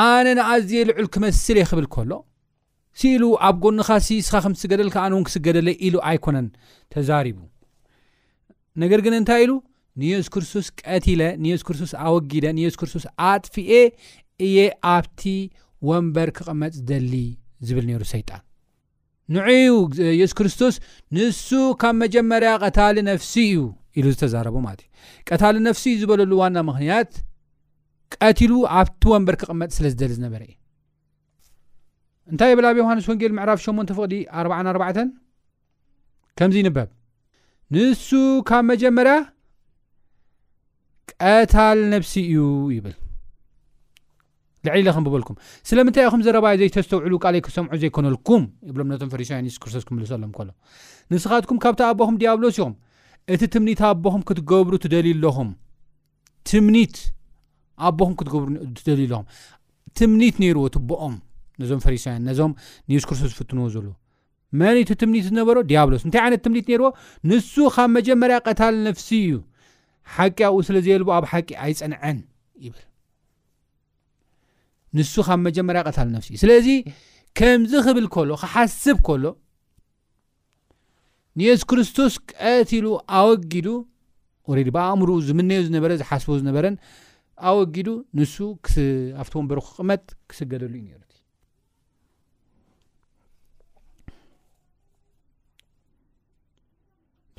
ኣነ 0.06 0.26
ንኣዝየ 0.40 0.82
ልዑል 0.90 1.06
ክመስል 1.14 1.56
ይክብል 1.62 1.86
ከሎ 1.94 2.12
ስ 2.98 3.02
ኢሉ 3.10 3.24
ኣብ 3.48 3.56
ጎኒኻ 3.64 3.88
ሲ 4.06 4.18
ስኻ 4.26 4.34
ከምስገደልካኣን 4.44 5.14
ውን 5.16 5.24
ክስገደለ 5.28 5.68
ኢሉ 5.86 5.94
ኣይኮነን 6.10 6.46
ተዛሪቡ 6.92 7.38
ነገር 8.82 9.00
ግን 9.04 9.14
እንታይ 9.18 9.42
ኢሉ 9.46 9.52
ንየሱስ 10.02 10.28
ክርስቶስ 10.34 10.66
ቀቲለ 10.82 11.22
ንየሱስ 11.44 11.64
ክርስቶስ 11.68 11.92
ኣወጊደ 12.06 12.44
ንየሱ 12.58 12.74
ክርስቶስ 12.80 13.04
ኣጥፍኤ 13.30 13.70
እየ 14.46 14.58
ኣብቲ 14.94 15.22
ወንበር 15.88 16.28
ክቕመፅ 16.36 16.72
ዝደሊ 16.78 17.12
ዝብል 17.68 17.84
ነይሩ 17.90 18.02
ሰይጣን 18.14 18.42
ንዕኡ 19.34 19.82
የሱስ 20.20 20.34
ክርስቶስ 20.38 20.76
ንሱ 21.16 21.46
ካብ 21.82 21.96
መጀመርያ 22.04 22.52
ቀታሊ 22.66 22.96
ነፍሲ 23.10 23.32
እዩ 23.50 23.58
ኢሉ 23.98 24.06
ዝተዛረቦ 24.14 24.56
ማለት 24.68 24.80
እዩ 24.84 24.90
ቀታሊ 25.30 25.56
ነፍሲ 25.68 25.84
እዩ 25.94 25.98
ዝበለሉ 26.02 26.32
ዋና 26.42 26.56
ምክንያት 26.70 27.12
ቀትሉ 28.22 28.52
ኣብቲ 28.80 29.02
ወንበር 29.14 29.36
ክቕመጥ 29.42 29.70
ስለዝደሊ 29.78 30.12
ዝነበረ 30.18 30.42
እዩ 30.48 30.54
እንታይ 32.32 32.52
ብል 32.58 32.66
ኣብ 32.70 32.76
ዮሃንስ 32.80 33.04
ወንጌል 33.10 33.32
ምዕራፍ 33.36 33.58
8 33.66 33.92
ፍቅዲ 33.98 34.14
44 34.40 35.08
ከምዚ 36.38 36.56
ይንበብ 36.62 36.88
ንሱ 37.74 38.08
ካብ 38.48 38.64
መጀመርያ 38.72 39.14
ቀታል 41.22 41.78
ነፍሲ 41.94 42.12
እዩ 42.30 42.42
ይብል 42.76 42.94
ልዕሊ 44.66 44.78
ኢለ 44.82 44.88
ኸምብበልኩም 44.96 45.36
ስለምንታይ 45.68 46.04
ኢኹም 46.08 46.22
ዘረባ 46.26 46.46
ዘይተስተውዕሉ 46.60 47.12
ቃልይ 47.24 47.40
ክሰምዑ 47.46 47.72
ዘይኮነልኩም 47.82 48.42
ብሎም 48.74 48.88
ነቶም 48.92 49.10
ፈሪስን 49.12 49.46
ዩሱስክርስቶስ 49.50 49.84
ክምልሶሎም 49.88 50.32
ከሎ 50.38 50.48
ንስኻትኩም 51.12 51.58
ካብቲ 51.64 51.80
ኣቦኹም 51.90 52.16
ዲያብሎ 52.22 52.44
ሲ 52.56 52.60
ኹም 52.66 52.74
እቲ 53.36 53.42
ትምኒት 53.54 53.80
ኣቦኹም 53.90 54.22
ክትገብሩ 54.28 54.72
ትደሊዩኣለኹም 54.84 55.50
ትምኒት 56.50 56.96
ኣቦኹም 57.88 58.14
ክትገብሩ 58.20 58.48
ትደሊዩኣለኹም 58.80 59.26
ትምኒት 59.98 60.36
ነይርዎ 60.42 60.64
ትብኦም 60.76 61.14
ነዞም 61.62 61.80
ፈሪሳውያን 61.86 62.22
ነዞም 62.28 62.52
ንየሱ 62.90 63.04
ክርስቶስ 63.08 63.30
ዝፍትንዎ 63.32 63.66
ዘለዎ 63.74 63.92
መኒቱ 64.60 64.88
ትምኒት 65.00 65.24
ዝነበሮ 65.28 65.56
ዲያብሎስ 65.70 66.02
እንታይ 66.06 66.20
ዓይነት 66.26 66.40
ትምኒት 66.46 66.66
ነርዎ 66.72 66.88
ንሱ 67.30 67.54
ካብ 67.74 67.90
መጀመርያ 67.96 68.36
ቀታል 68.48 68.76
ነፍሲ 68.88 69.08
እዩ 69.26 69.34
ሓቂ 70.14 70.38
ኣብኡ 70.48 70.58
ስለዘየየልዎ 70.68 71.08
ኣብ 71.18 71.24
ሓቂ 71.32 71.48
ኣይፀንዐን 71.66 72.18
ይብል 72.64 72.82
ንሱ 74.98 75.14
ካብ 75.28 75.40
መጀመርያ 75.48 75.80
ቀታል 75.90 76.08
ነፍሲ 76.16 76.28
እዩ 76.34 76.40
ስለዚ 76.44 76.68
ከምዚ 77.40 77.72
ክብል 77.86 78.06
ከሎ 78.14 78.30
ክሓስብ 78.42 78.98
ከሎ 79.08 79.24
ንየሱስ 81.40 81.64
ክርስቶስ 81.70 82.14
ቀትሉ 82.34 82.86
ኣወጊዱ 83.18 83.68
ወረዲ 84.50 84.68
ብኣእምርኡ 84.76 85.14
ዝምነዮ 85.28 85.60
ዝነበረ 85.68 85.90
ዝሓስቦ 86.00 86.28
ዝነበረን 86.40 86.76
ኣወጊዱ 87.50 87.88
ንሱ 88.20 88.34
ኣብቶዎን 89.22 89.46
በረኩ 89.50 89.66
ቕመጥ 89.78 90.02
ክስገደሉ 90.30 90.72
እዩ 90.80 90.84
ነሩ 91.00 91.09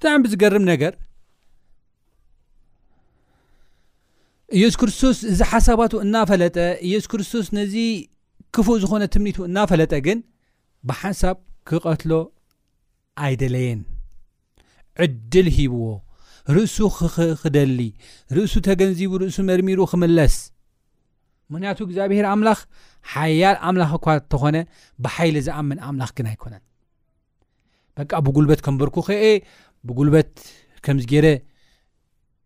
ብጣዕሚ 0.02 0.22
ብዝገርም 0.26 0.64
ነገር 0.70 0.94
ኢየሱ 4.58 4.76
ክርስቶስ 4.82 5.18
እዚ 5.32 5.40
ሓሳባት 5.52 5.92
እናፈለጠ 6.06 6.56
ኢየሱ 6.88 7.06
ክርስቶስ 7.12 7.48
ነዚ 7.58 7.74
ክፉእ 8.56 8.80
ዝኾነ 8.84 9.04
ትምኒቱ 9.16 9.38
እናፈለጠ 9.50 9.94
ግን 10.06 10.20
ብሓሳብ 10.90 11.38
ክቐትሎ 11.70 12.12
ኣይደለየን 13.26 13.82
ዕድል 15.06 15.48
ሂብዎ 15.58 15.86
ርእሱ 16.56 16.78
ክደሊ 17.44 17.80
ርእሱ 18.38 18.54
ተገንዚቡ 18.70 19.12
ርእሱ 19.24 19.38
መርሚሩ 19.52 19.80
ክምለስ 19.94 20.36
ምክንያቱ 21.54 21.80
እግዚኣብሄር 21.88 22.26
ኣምላኽ 22.34 22.60
ሓያል 23.14 23.56
ኣምላኽ 23.70 23.92
እኳ 24.00 24.08
እንተኾነ 24.22 24.58
ብሓይሊ 25.06 25.38
ዝኣምን 25.48 25.80
ኣምላኽ 25.90 26.12
ግን 26.18 26.28
ኣይኮነን 26.34 26.64
በቃ 28.00 28.12
ብጉልበት 28.26 28.60
ከምበርኩ 28.66 28.98
ኸአ 29.08 29.24
ብጉልበት 29.88 30.32
ከምዚ 30.86 31.04
ገረ 31.12 31.28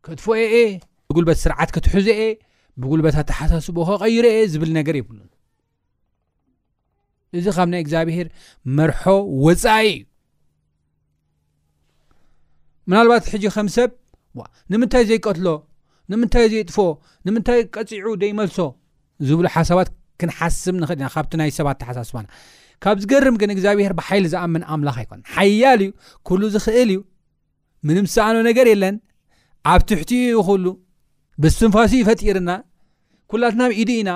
ከጥፎአእአ 0.06 0.56
ብልበት 1.18 1.38
ስርዓት 1.44 1.70
ክትሕዘአ 1.76 2.20
ብጉልበታት 2.82 3.26
ተሓሳስቦ 3.32 3.76
ከቀይሮ 3.90 4.26
እየ 4.32 4.40
ዝብል 4.54 4.72
ነገር 4.78 4.96
ይብሉ 5.00 5.20
እዚ 7.40 7.46
ካብ 7.58 7.68
ናይ 7.74 7.82
እግዚኣብሄር 7.84 8.28
መርሖ 8.78 9.02
ወፃኢ 9.46 9.86
እዩ 9.94 10.02
ምናልባት 12.90 13.24
ሕጂ 13.34 13.44
ከም 13.56 13.68
ሰብ 13.76 13.92
ንምንታይ 14.72 15.04
ዘይቀትሎ 15.12 15.48
ንምንታይ 16.12 16.46
ዘይጥፎ 16.54 16.78
ንምንታይ 17.28 17.62
ቀፂዑ 17.76 18.08
ዘይመልሶ 18.24 18.58
ዝብሉ 19.30 19.46
ሓሳባት 19.56 19.90
ክንሓስብ 20.22 20.76
ንኽእል 20.82 21.00
ኢና 21.02 21.08
ካብቲ 21.16 21.34
ናይ 21.42 21.52
ሰባት 21.60 21.78
ተሓሳስባ 21.82 22.18
ካብ 22.84 22.98
ዝገርም 23.04 23.36
ግን 23.44 23.50
እግዚኣብሄር 23.56 23.94
ብሓይሊ 24.00 24.26
ዝኣምን 24.34 24.64
ኣምላኽ 24.76 24.98
ኣይ 25.06 25.12
ሓያል 25.36 25.80
እዩ 25.86 25.90
ሉ 26.42 26.50
ዝክእል 26.56 26.90
እዩ 26.96 27.00
ምንም 27.88 28.06
ኣኖ 28.26 28.36
ነገር 28.50 28.68
የለን 28.74 28.96
ኣብ 29.72 29.82
ትሕትኡ 29.90 30.22
ይኽሉ 30.38 30.66
ብስንፋሲ 31.44 31.92
ይፈጢርና 32.02 32.52
ኩላትና 33.32 33.62
ብኢድ 33.72 33.90
ኢና 34.02 34.12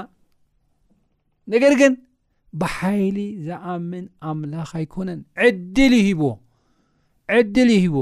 ነገር 1.54 1.74
ግን 1.82 1.94
ብሓይሊ 2.62 3.18
ዝኣምን 3.48 4.06
ኣምላኽ 4.30 4.70
ኣይኮነን 4.80 5.20
ዕድል 5.48 5.94
ዩ 6.00 6.02
ሂቦ 6.08 6.24
ዕድል 7.38 7.70
ዩ 7.76 7.78
ሂቦ 7.86 7.98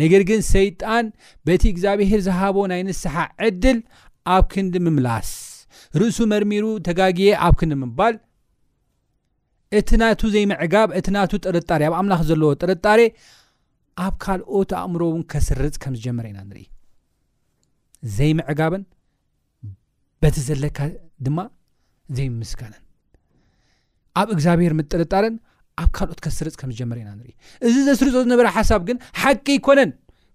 ነገር 0.00 0.22
ግን 0.30 0.40
ሰይጣን 0.54 1.06
በቲ 1.46 1.62
እግዚኣብሄር 1.72 2.20
ዝሃቦ 2.26 2.56
ናይ 2.72 2.82
ንስሓ 2.88 3.14
ዕድል 3.48 3.78
ኣብ 4.34 4.44
ክንዲምምላስ 4.52 5.30
ርእሱ 6.00 6.18
መርሚሩ 6.32 6.64
ተጋጊየ 6.86 7.30
ኣብ 7.46 7.54
ክዲምባል 7.60 8.14
እቲ 9.78 9.88
ናቱ 10.02 10.20
ዘይምዕጋብ 10.34 10.88
እቲ 10.98 11.06
ናቱ 11.16 11.32
ጥርጣሬ 11.46 11.82
ኣብ 11.88 11.94
ኣምላኽ 12.00 12.20
ዘለዎ 12.30 12.50
ጥርጣሬ 12.62 13.00
ኣብ 14.06 14.14
ካልኦት 14.24 14.70
ኣእምሮ 14.80 15.00
እውን 15.10 15.22
ከስርፅ 15.32 15.74
ከምዝጀመረ 15.82 16.24
ኢና 16.30 16.40
ንርኢ 16.48 16.64
ዘይምዕጋበን 18.16 18.82
በቲ 20.22 20.36
ዘለካ 20.48 20.78
ድማ 21.26 21.38
ዘይምስጋነን 22.16 22.84
ኣብ 24.20 24.28
እግዚኣብሄር 24.34 24.74
ምጥርጣረን 24.80 25.34
ኣብ 25.82 25.90
ካልኦት 25.96 26.20
ከስርፅ 26.26 26.54
ከምዝጀመረ 26.60 26.98
ኢና 27.02 27.10
ንርኢ 27.18 27.32
እዚ 27.66 27.74
ዘስርፆ 27.88 28.14
ዝነበረ 28.26 28.46
ሓሳብ 28.58 28.82
ግን 28.90 28.98
ሓቂ 29.22 29.46
ይኮነን 29.58 29.90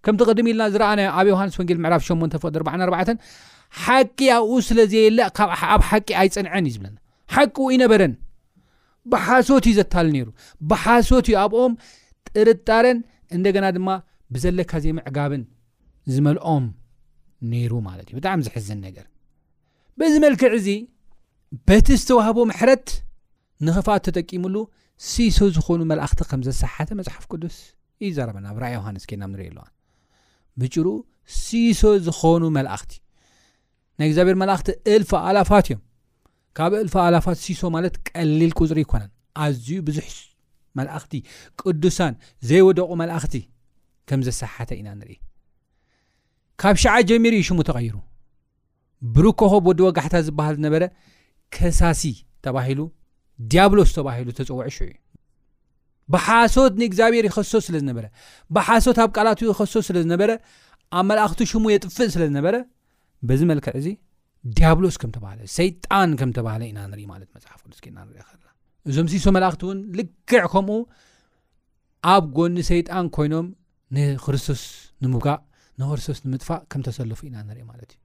ከምቲ 0.06 0.22
ቀድሚ 0.32 0.48
ኢልና 0.52 0.64
ዝረኣናዮ 0.74 1.10
ኣብ 1.20 1.28
ዮሃንስ 1.34 1.56
ወንጌል 1.60 1.80
ምዕራፍ 1.86 2.02
8 2.10 2.38
ቅ 2.42 3.18
ሓቂ 3.84 4.18
ኣብኡ 4.38 4.56
ስለዘየለእ 4.70 5.26
ኣብ 5.74 5.82
ሓቂ 5.90 6.08
ኣይፀንዐን 6.22 6.66
እዩ 6.70 6.74
ዝብለና 6.76 6.96
ሓቂ 7.36 7.56
ይነበረን 7.76 8.14
ብሓሶት 9.12 9.66
እዩ 9.70 9.74
ዘተሃል 9.80 10.08
ነይሩ 10.16 10.28
ብሓሶት 10.72 11.26
እዩ 11.32 11.36
ኣብኦም 11.44 11.74
ጥርጣረን 12.36 13.00
እንደ 13.36 13.46
ገና 13.56 13.66
ድማ 13.78 13.90
ብዘለካ 14.34 14.72
ዘይ 14.84 14.94
ምዕጋብን 14.98 15.44
ዝመልኦም 16.14 16.66
ነይሩ 17.52 17.74
ማለት 17.88 18.06
እዩ 18.10 18.16
ብጣዕሚ 18.20 18.40
ዝሕዝን 18.48 18.80
ነገር 18.88 19.06
ብዚ 20.02 20.14
መልክዕ 20.26 20.52
እዚ 20.60 20.68
በቲ 21.70 21.88
ዝተዋህቦ 22.02 22.38
መሕረት 22.52 22.88
ንኽፋት 23.68 24.02
ተጠቂሙሉ 24.08 24.56
ሲሶ 25.10 25.40
ዝኾኑ 25.58 25.80
መላእኽቲ 25.92 26.22
ከም 26.32 26.42
ዘሰሓተ 26.48 26.90
መፅሓፍ 27.00 27.26
ቅዱስ 27.32 27.58
እዩ 28.06 28.10
ዘረበና 28.18 28.48
ብራኣ 28.58 28.72
ዮሃንስ 28.78 29.06
ኬና 29.10 29.24
ንሪኢ 29.34 29.48
ኣለዋ 29.52 29.66
ብጭሩኡ 30.62 30.98
ሲሶ 31.42 31.84
ዝኾኑ 32.08 32.44
መላእኽቲ 32.58 32.92
ናይ 34.00 34.08
እግዚኣብሔር 34.10 34.38
መላእኽቲ 34.44 34.70
እልፋ 34.96 35.12
ኣላፋት 35.30 35.68
እዮም 35.72 35.82
ካብ 36.58 36.74
እልፋ 36.84 36.96
ኣላፋት 37.08 37.38
ሲሶ 37.46 37.62
ማለት 37.78 37.96
ቀሊል 38.10 38.54
ቁፅሪ 38.62 38.80
ይኮነን 38.86 39.12
ኣዝዩ 39.44 39.70
ብዙሕ 39.88 40.08
መላእኽቲ 40.78 41.14
ቅዱሳን 41.62 42.14
ዘይወደቑ 42.50 42.90
መላእኽቲ 43.02 43.36
ከም 44.10 44.22
ዘሰሓተ 44.28 44.72
ኢና 44.80 44.90
ንርኢ 45.00 45.14
ካብ 46.62 46.76
ሸዓ 46.84 46.96
ጀሚር 47.10 47.36
ሽሙ 47.48 47.60
ተቐይሩ 47.70 47.96
ብርከኾ 49.16 49.52
ወዲ 49.68 49.80
ወጋሕታት 49.88 50.26
ዝብሃል 50.28 50.56
ዝነበረ 50.60 50.84
ከሳሲ 51.56 52.04
ተባሂሉ 52.46 52.82
ዲያብሎስ 53.52 53.92
ተባሂሉ 53.98 54.28
ተፀውዕ 54.40 54.68
ሽዑ 54.76 54.88
ዩ 54.92 54.94
ብሓሶት 56.14 56.74
ንእግዚኣብሔር 56.82 57.26
ይኸሶ 57.30 57.54
ስለ 57.68 57.76
ዝነበረ 57.84 58.06
ብሓሶት 58.56 58.98
ኣብ 59.04 59.12
ቃላት 59.18 59.42
ኸሶ 59.60 59.74
ስለ 59.90 59.96
ዝነበረ 60.06 60.32
ኣብ 61.00 61.06
መላእኽቲ 61.12 61.42
ሽሙ 61.52 61.64
የጥፍእ 61.74 62.12
ስለ 62.16 62.24
ዝነበረ 62.32 62.56
በዚ 63.28 63.42
መልክዕ 63.52 63.74
እዚ 63.82 63.88
ዲያብሎስ 64.60 64.96
ከም 65.02 65.12
ተባሃለ 65.18 65.40
ሰይጣን 65.58 66.10
ከም 66.22 66.32
ተባሃለ 66.40 66.64
ኢና 66.72 66.80
ንኢ 66.94 67.04
ማለት 67.14 67.30
መፅሓፍ 67.36 67.62
ቅዱስና 67.66 67.98
ኢ 68.18 68.20
እዞም 68.90 69.08
ስሶ 69.12 69.26
መላእኽቲ 69.36 69.62
እውን 69.68 69.80
ልክዕ 69.98 70.42
ከምኡ 70.54 70.78
ኣብ 72.14 72.24
ጎኒ 72.38 72.56
ሰይጣን 72.70 73.06
ኮይኖም 73.16 73.48
ንክርስቶስ 73.96 74.64
ንምጋእ 75.04 75.40
ንክርስቶስ 75.82 76.18
ንምጥፋእ 76.26 76.60
ከም 76.72 76.82
ተሰለፉ 76.88 77.20
ኢና 77.28 77.36
ንሪኢ 77.50 77.64
ማለት 77.72 77.90
እዩ 77.94 78.00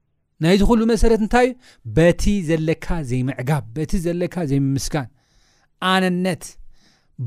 ናይዚክሉ 0.44 0.80
መሰረት 0.92 1.20
እንታይ 1.24 1.46
እዩ 1.50 1.54
በቲ 1.96 2.24
ዘለካ 2.48 2.86
ዘይምዕጋብ 3.10 3.64
በቲ 3.76 3.92
ዘለካ 4.06 4.34
ዘይምምስጋን 4.50 5.08
ኣነነት 5.92 6.44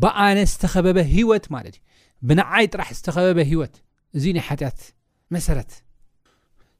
ብኣነት 0.02 0.50
ዝተኸበበ 0.54 0.98
ሂወት 1.16 1.46
ማለት 1.56 1.76
እዩ 1.78 1.84
ብንዓይ 2.28 2.66
ጥራሕ 2.74 2.90
ዝተኸበበ 3.00 3.40
ሂወት 3.54 3.76
እዚ 4.18 4.24
ናይ 4.38 4.46
ሓጢአት 4.50 4.80
መሰረት 5.36 5.72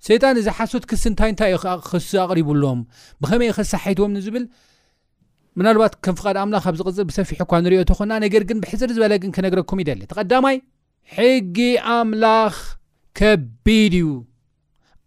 ሰይጣን 0.08 0.36
እዚ 0.42 0.48
ሓሶት 0.58 0.84
ክስ 0.92 1.04
እንታይ 1.10 1.30
እንታይ 1.34 1.52
እዩ 1.58 1.80
ክሱ 1.90 2.12
ኣቕሪቡሎዎም 2.26 2.80
ብኸመይ 3.24 3.52
ኸስ 3.58 3.72
ሓይትዎም 3.84 4.14
ንዝብል 4.18 4.46
ምናባት 5.60 5.94
ከም 6.06 6.16
ፍቓድ 6.20 6.36
ኣምላኽ 6.42 6.64
ኣብ 6.70 6.76
ዝቕፅር 6.80 7.06
ብሰፊሕ 7.08 7.40
እኳ 7.46 7.52
ንሪኦ 7.64 7.80
ተኾና 7.90 8.12
ነገር 8.26 8.42
ግን 8.50 8.58
ብሕፅር 8.64 8.90
ዝበለግን 8.96 9.32
ክነግረኩም 9.36 9.80
ደሊ 9.90 10.02
ተቐዳማይ 10.12 10.58
ሕጊ 11.16 11.58
ኣምላኽ 11.96 12.56
ከቢድ 13.20 13.94
እዩ 14.00 14.10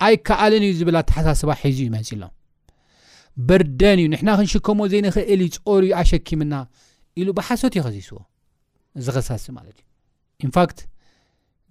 ኣይ 0.07 0.15
ከኣልን 0.27 0.63
እዩ 0.67 0.73
ዝብል 0.81 0.97
ተሓሳስባ 1.11 1.51
ሒዚ 1.61 1.79
እዩ 1.85 1.89
መፅ 1.95 2.11
ሎ 2.23 2.25
ብርደን 3.49 3.99
እዩ 4.03 4.09
ንሕና 4.15 4.31
ክንሽከሞ 4.41 4.81
ዘይንክእል 4.95 5.41
ዩ 5.47 5.49
ፀር 5.65 5.85
ዩ 5.91 5.95
ኣሸኪምና 6.01 6.55
ኢሉ 7.21 7.29
ብሓሰት 7.39 7.75
ዩ 7.79 7.85
ኸዚስዎ 7.87 8.19
ዝኸሳሲ 9.07 9.47
ማትእዩ 9.57 9.81
ንፋት 10.49 10.77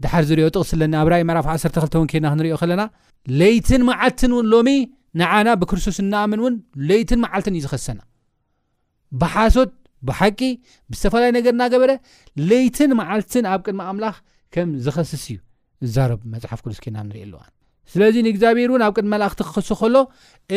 ድሓር 0.03 0.23
ዝርዮ 0.29 0.45
ጥቕስለኒ 0.55 0.93
ኣብ 1.01 1.07
ራይ 1.13 1.21
መፍ 1.29 1.45
ተክተ 1.75 1.93
ውን 2.01 2.07
ድና 2.13 2.25
ክንሪኦ 2.33 2.55
ከለና 2.61 2.83
ለይትን 3.39 3.81
መዓልትን 3.89 4.31
እውን 4.37 4.47
ሎሚ 4.55 4.69
ንዓና 5.21 5.47
ብክርስቶስ 5.61 5.97
እናኣምን 6.05 6.39
እውን 6.43 6.55
ለይትን 6.89 7.19
መዓልትን 7.25 7.55
እዩ 7.59 7.61
ዝኸሰና 7.67 7.99
ብሓሶት 9.21 9.71
ብሓቂ 10.07 10.39
ብዝተፈላለዩ 10.91 11.31
ነገር 11.37 11.51
እናገበረ 11.55 11.91
ለይትን 12.49 12.91
መዓልትን 12.99 13.45
ኣብ 13.53 13.61
ቅድሚ 13.65 13.79
ኣምላኽ 13.89 14.15
ከም 14.53 14.69
ዝኸስስ 14.85 15.25
እዩ 15.33 15.37
ዛረብ 15.95 16.21
መፅሓፍ 16.33 16.59
ቅዱስኬና 16.65 16.95
ንሪእኣዋ 17.07 17.41
ስለዚ 17.93 18.15
ንእግዚኣብሄር 18.25 18.69
እውን 18.71 18.83
ኣብ 18.87 18.93
ቅድሚ 18.97 19.09
መላእኽቲ 19.13 19.39
ክክሱ 19.47 19.69
ከሎ 19.81 19.95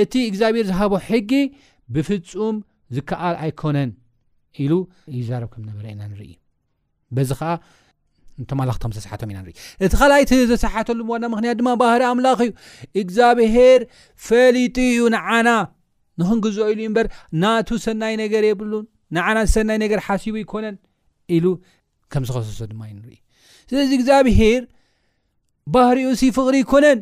እቲ 0.00 0.12
እግዚኣብሄር 0.30 0.66
ዝሃቦ 0.70 0.92
ሕጊ 1.08 1.32
ብፍፁም 1.94 2.56
ዝከኣል 2.96 3.36
ኣይኮነን 3.44 3.90
ኢሉ 4.64 4.72
እዩዛረብ 5.14 5.48
ከምነበረ 5.54 5.84
ኢና 5.94 6.02
ንርኢ 6.10 6.32
በዚ 7.16 7.30
ከዓ 7.40 7.48
ንኣላክም 8.42 8.92
ዝተሰሓቶም 8.96 9.28
ኢና 9.32 9.38
ኢ 9.52 9.56
እቲ 9.84 9.92
ካልኣይ 10.00 10.22
እተዘሰሓተሉ 10.24 11.00
ዋና 11.12 11.24
ምክንያት 11.34 11.56
ድማ 11.60 11.68
ባህሪ 11.82 12.02
ኣምላኽ 12.12 12.38
እዩ 12.46 12.52
እግዚኣብሄር 13.02 13.82
ፈሊጡ 14.28 14.76
እዩ 14.92 15.02
ንዓና 15.16 15.48
ንክንግኦ 16.20 16.64
ኢሉ 16.72 16.80
በር 16.96 17.06
ናቱ 17.42 17.68
ሰናይ 17.86 18.14
ነገር 18.22 18.42
የብሉን 18.50 18.84
ንዓና 19.16 19.38
ሰናይ 19.54 19.78
ነገር 19.84 19.98
ሓሲቡ 20.06 20.34
ይኮነን 20.44 20.76
ሉ 21.44 21.46
ከምዝኸሶ 22.12 22.60
ድማ 22.72 22.80
ንኢ 22.96 23.14
ስለዚ 23.70 23.90
እግዚኣብሄር 23.98 24.62
ባህርኡ 25.74 26.06
ሲ 26.20 26.22
ፍቅሪ 26.38 26.54
ይኮነን 26.64 26.98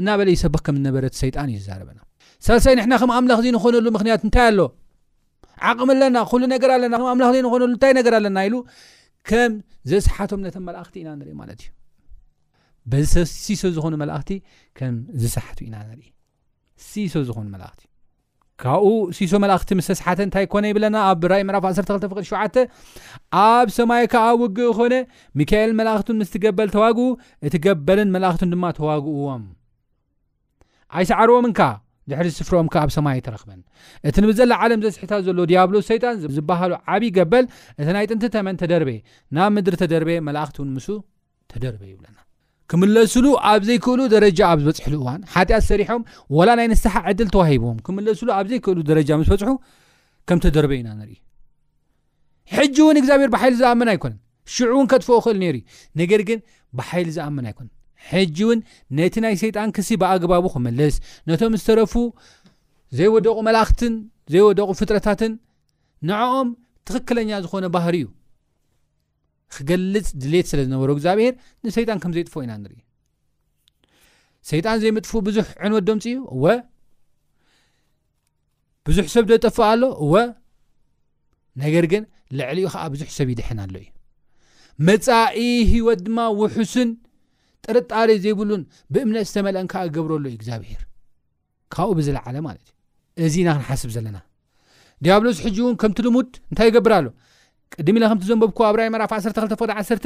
እና 0.00 0.08
በለ 0.18 0.28
ይሰብ 0.36 0.54
ከም 0.66 0.74
ዝነበረት 0.80 1.14
ሰይጣን 1.22 1.48
እዩ 1.54 1.58
ረበና 1.80 1.98
ሳሳይ 2.46 2.74
ሕና 2.84 2.92
ከም 3.00 3.10
ኣምላኽ 3.16 3.38
ዘ 3.46 3.48
ንኮነሉ 3.56 3.86
ምክንያት 3.96 4.20
ንታይ 4.28 4.44
ኣሎ 4.50 4.60
ዓቅሚ 5.70 5.88
ኣለና 5.96 6.16
ነገ 6.54 6.62
ሉነኣለና 7.72 8.38
ከም 9.28 9.50
ዘስሓቶም 9.90 10.40
ተ 10.54 10.56
መኽቲ 10.68 10.94
ኢናኢማትዩዚብሰብ 11.00 13.70
ዝኮኑእክቲ 13.76 14.30
ምዝሰሓኢናኢ 14.92 16.00
ሲሶ 16.88 17.14
ዝኾኑ 17.28 17.46
መላእኽቲ 17.54 17.80
ካብኡ 18.62 18.90
ሲሶ 19.16 19.32
መላእኽቲ 19.44 19.70
ምስ 19.78 19.86
ተስሓተ 19.90 20.18
እንታይ 20.26 20.46
ኮነ 20.52 20.64
ይብለና 20.70 20.96
ኣብ 21.10 21.22
ራይ 21.32 21.42
ምዕራፍ 21.48 21.64
12ሸ 21.68 22.30
ኣብ 23.44 23.68
ሰማይ 23.76 24.04
ከኣ 24.12 24.26
ውግእ 24.42 24.72
ኮነ 24.78 24.94
ሚካኤልን 25.40 25.76
መላእኽትን 25.80 26.18
ምስትገበል 26.22 26.68
ተዋግኡ 26.76 27.06
እቲ 27.48 27.54
ገበልን 27.66 28.10
መላእኽት 28.16 28.42
ድማ 28.54 28.64
ተዋግእዎም 28.78 29.44
ኣይሰዓርቦምንካ 30.98 31.60
ድሕሪ 32.10 32.28
ዝስፍሮኦም 32.34 32.68
ካ 32.74 32.76
ኣብ 32.84 32.90
ሰማይ 32.96 33.18
ተረክበን 33.26 33.60
እቲ 34.08 34.16
ንብዘላ 34.24 34.52
ዓለም 34.64 34.80
ዘስሕታት 34.86 35.20
ዘሎ 35.26 35.38
ዲያብሎ 35.50 35.76
ሰይጣን 35.90 36.16
ዝበሃሉ 36.38 36.72
ዓብዪ 36.94 37.10
ገበል 37.18 37.44
እቲ 37.80 37.86
ናይ 37.96 38.06
ጥንቲ 38.10 38.24
ተመን 38.36 38.58
ተደርቤ 38.62 38.92
ናብ 39.38 39.50
ምድሪ 39.56 39.76
ተደርቤ 39.84 40.10
መላእኽቲ 40.30 40.58
እውን 40.62 40.72
ምስ 40.78 40.88
ተደርበ 41.52 41.82
ይብለና 41.92 42.18
ክምለሱሉ 42.70 43.26
ኣብ 43.50 43.62
ዘይክእሉ 43.68 44.00
ደረጃ 44.12 44.38
ኣብ 44.52 44.58
ዝበፅሕሉ 44.64 44.94
እዋን 45.00 45.20
ሓጢኣ 45.34 45.56
ዝሰሪሖም 45.62 46.02
ዋላ 46.36 46.50
ናይ 46.58 46.66
ንስተሓ 46.72 46.94
ዕድል 47.10 47.28
ተዋሂቦም 47.34 47.78
ክምለሱሉ 47.86 48.28
ኣብ 48.38 48.46
ዘይክእሉ 48.52 48.78
ደረጃ 48.90 49.08
ምስ 49.20 49.28
በፅሑ 49.32 49.50
ከም 50.30 50.40
ተደርበ 50.44 50.72
ኢና 50.78 50.88
ንሪኢ 51.00 51.18
ሕጂ 52.54 52.76
እውን 52.84 52.96
እግዚኣብሄር 53.00 53.30
ብሓይሊ 53.34 53.54
ዝኣመን 53.62 53.90
ኣይኮነን 53.92 54.20
ሽዑእውን 54.54 54.86
ከጥፍዎ 54.92 55.16
ክእል 55.24 55.36
ነይሩ 55.42 55.56
ዩ 55.60 55.62
ነገር 56.00 56.20
ግን 56.28 56.38
ብሓይል 56.78 57.08
ዝኣመን 57.16 57.44
ኣይኮነን 57.50 57.72
ሕጂ 58.10 58.36
እውን 58.46 58.60
ነቲ 58.98 59.14
ናይ 59.24 59.34
ሰይጣን 59.42 59.70
ክሲ 59.76 59.88
ብኣግባቡ 60.02 60.44
ክመለስ 60.54 60.94
ነቶም 61.30 61.56
ዝተረፉ 61.60 61.94
ዘይወደቑ 62.98 63.36
መላእኽትን 63.48 63.96
ዘይወደቑ 64.34 64.68
ፍጥረታትን 64.82 65.32
ንዕኦም 66.10 66.48
ትኽክለኛ 66.88 67.30
ዝኾነ 67.44 67.66
ባህር 67.74 67.94
እዩ 68.00 68.06
ክገልፅ 69.54 70.08
ድሌት 70.22 70.46
ስለ 70.50 70.58
ዝነበሩ 70.66 70.88
እግዚኣብሄር 70.96 71.34
ንሰይጣን 71.66 71.98
ከም 72.02 72.12
ዘይጥፈ 72.16 72.34
ኢና 72.44 72.52
ንርኢ 72.62 72.78
ሰይጣን 74.50 74.76
ዘይምጥፉኡ 74.82 75.18
ብዙሕ 75.28 75.46
ዕንወት 75.66 75.84
ዶምፂ 75.88 76.04
እዩ 76.10 76.16
እወ 76.36 76.44
ብዙሕ 78.88 79.06
ሰብ 79.14 79.24
ዘጠፍእ 79.30 79.66
ኣሎ 79.70 79.82
እወ 80.04 80.14
ነገር 81.62 81.84
ግን 81.92 82.02
ልዕሊኡ 82.38 82.66
ከዓ 82.74 82.84
ብዙሕ 82.94 83.08
ሰብ 83.18 83.28
ይድሕና 83.32 83.60
ኣሎ 83.66 83.74
እዩ 83.82 83.88
መፃኢ 84.88 85.40
ሂወት 85.72 86.00
ድማ 86.06 86.18
ውሑስን 86.40 86.90
ጥርጣሪ 87.66 88.08
ዘይብሉን 88.24 88.62
ብእምነት 88.94 89.26
ዝተመልአን 89.30 89.66
ከዓ 89.72 89.82
ክገብረሉ 89.88 90.24
እዩ 90.30 90.36
እግዚኣብሄር 90.40 90.82
ካብኡ 91.74 91.90
ብዝለዓለ 91.98 92.36
ማለት 92.48 92.68
እዩ 93.18 93.26
እዚ 93.30 93.34
ኢና 93.42 93.50
ክንሓስብ 93.58 93.90
ዘለና 93.96 94.18
ድያብሎ 95.04 95.26
ዝሕጂ 95.38 95.56
እውን 95.64 95.76
ከምቲ 95.82 95.98
ልሙድ 96.06 96.30
እንታይ 96.52 96.68
ይገብር 96.70 96.92
ኣሎ 96.98 97.06
ቅዲሚ 97.78 97.96
ኢላ 98.00 98.04
ከምቲ 98.12 98.24
ዘንቦብኮ 98.30 98.60
ኣብ 98.68 98.74
ራይ 98.80 98.88
ማራፍ 98.94 99.10
12ተ 99.16 99.52
ፍቅዲ 99.62 99.70
1ሰተ 99.80 100.04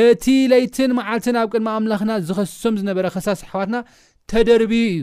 እቲ 0.00 0.24
ለይትን 0.52 0.90
መዓልትን 0.98 1.36
ኣብ 1.40 1.48
ቅድሚ 1.52 1.66
ኣምላኽና 1.78 2.12
ዝኸስሶም 2.28 2.74
ዝነበረ 2.80 3.06
ኸሳስ 3.14 3.40
ኣሓዋትና 3.46 3.76
ተደርብ 4.30 4.72
እዩ 4.82 5.02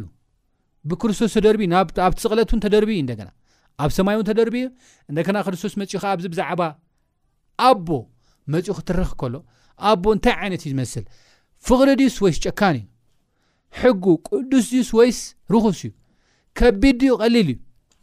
ብክርስቶስ 0.89 1.33
ተደርብእኣብቲፅቕለት 1.37 2.49
እውን 2.53 2.61
ተደርብእ 2.65 2.97
እና 3.03 3.27
ኣብ 3.83 3.91
ሰማይ 3.97 4.15
እውን 4.17 4.27
ተደርብእዩ 4.29 4.65
እንደከና 5.09 5.37
ክርስቶስ 5.45 5.73
መፅኡ 5.81 5.93
ከ 6.03 6.05
ኣብዚ 6.13 6.25
ብዛዕባ 6.33 6.61
ኣቦ 7.69 7.87
መፅኡ 8.53 8.73
ክትረኽ 8.79 9.11
ከሎ 9.21 9.35
ኣቦ 9.91 10.03
እንታይ 10.15 10.35
ዓይነት 10.43 10.61
እዩ 10.65 10.71
ዝመስል 10.73 11.03
ፍቕሪ 11.67 11.89
ድዩስ 11.99 12.17
ወይስ 12.25 12.37
ጨካን 12.45 12.75
እዩ 12.81 12.85
ሕጉ 13.81 14.05
ቅዱስ 14.29 14.65
ድዩስ 14.73 14.89
ወይስ 14.99 15.19
ርኹስ 15.55 15.79
እዩ 15.87 15.91
ከቢድ 16.59 16.97
ድዩ 17.03 17.13
ቀሊል 17.21 17.49
እዩ 17.55 17.57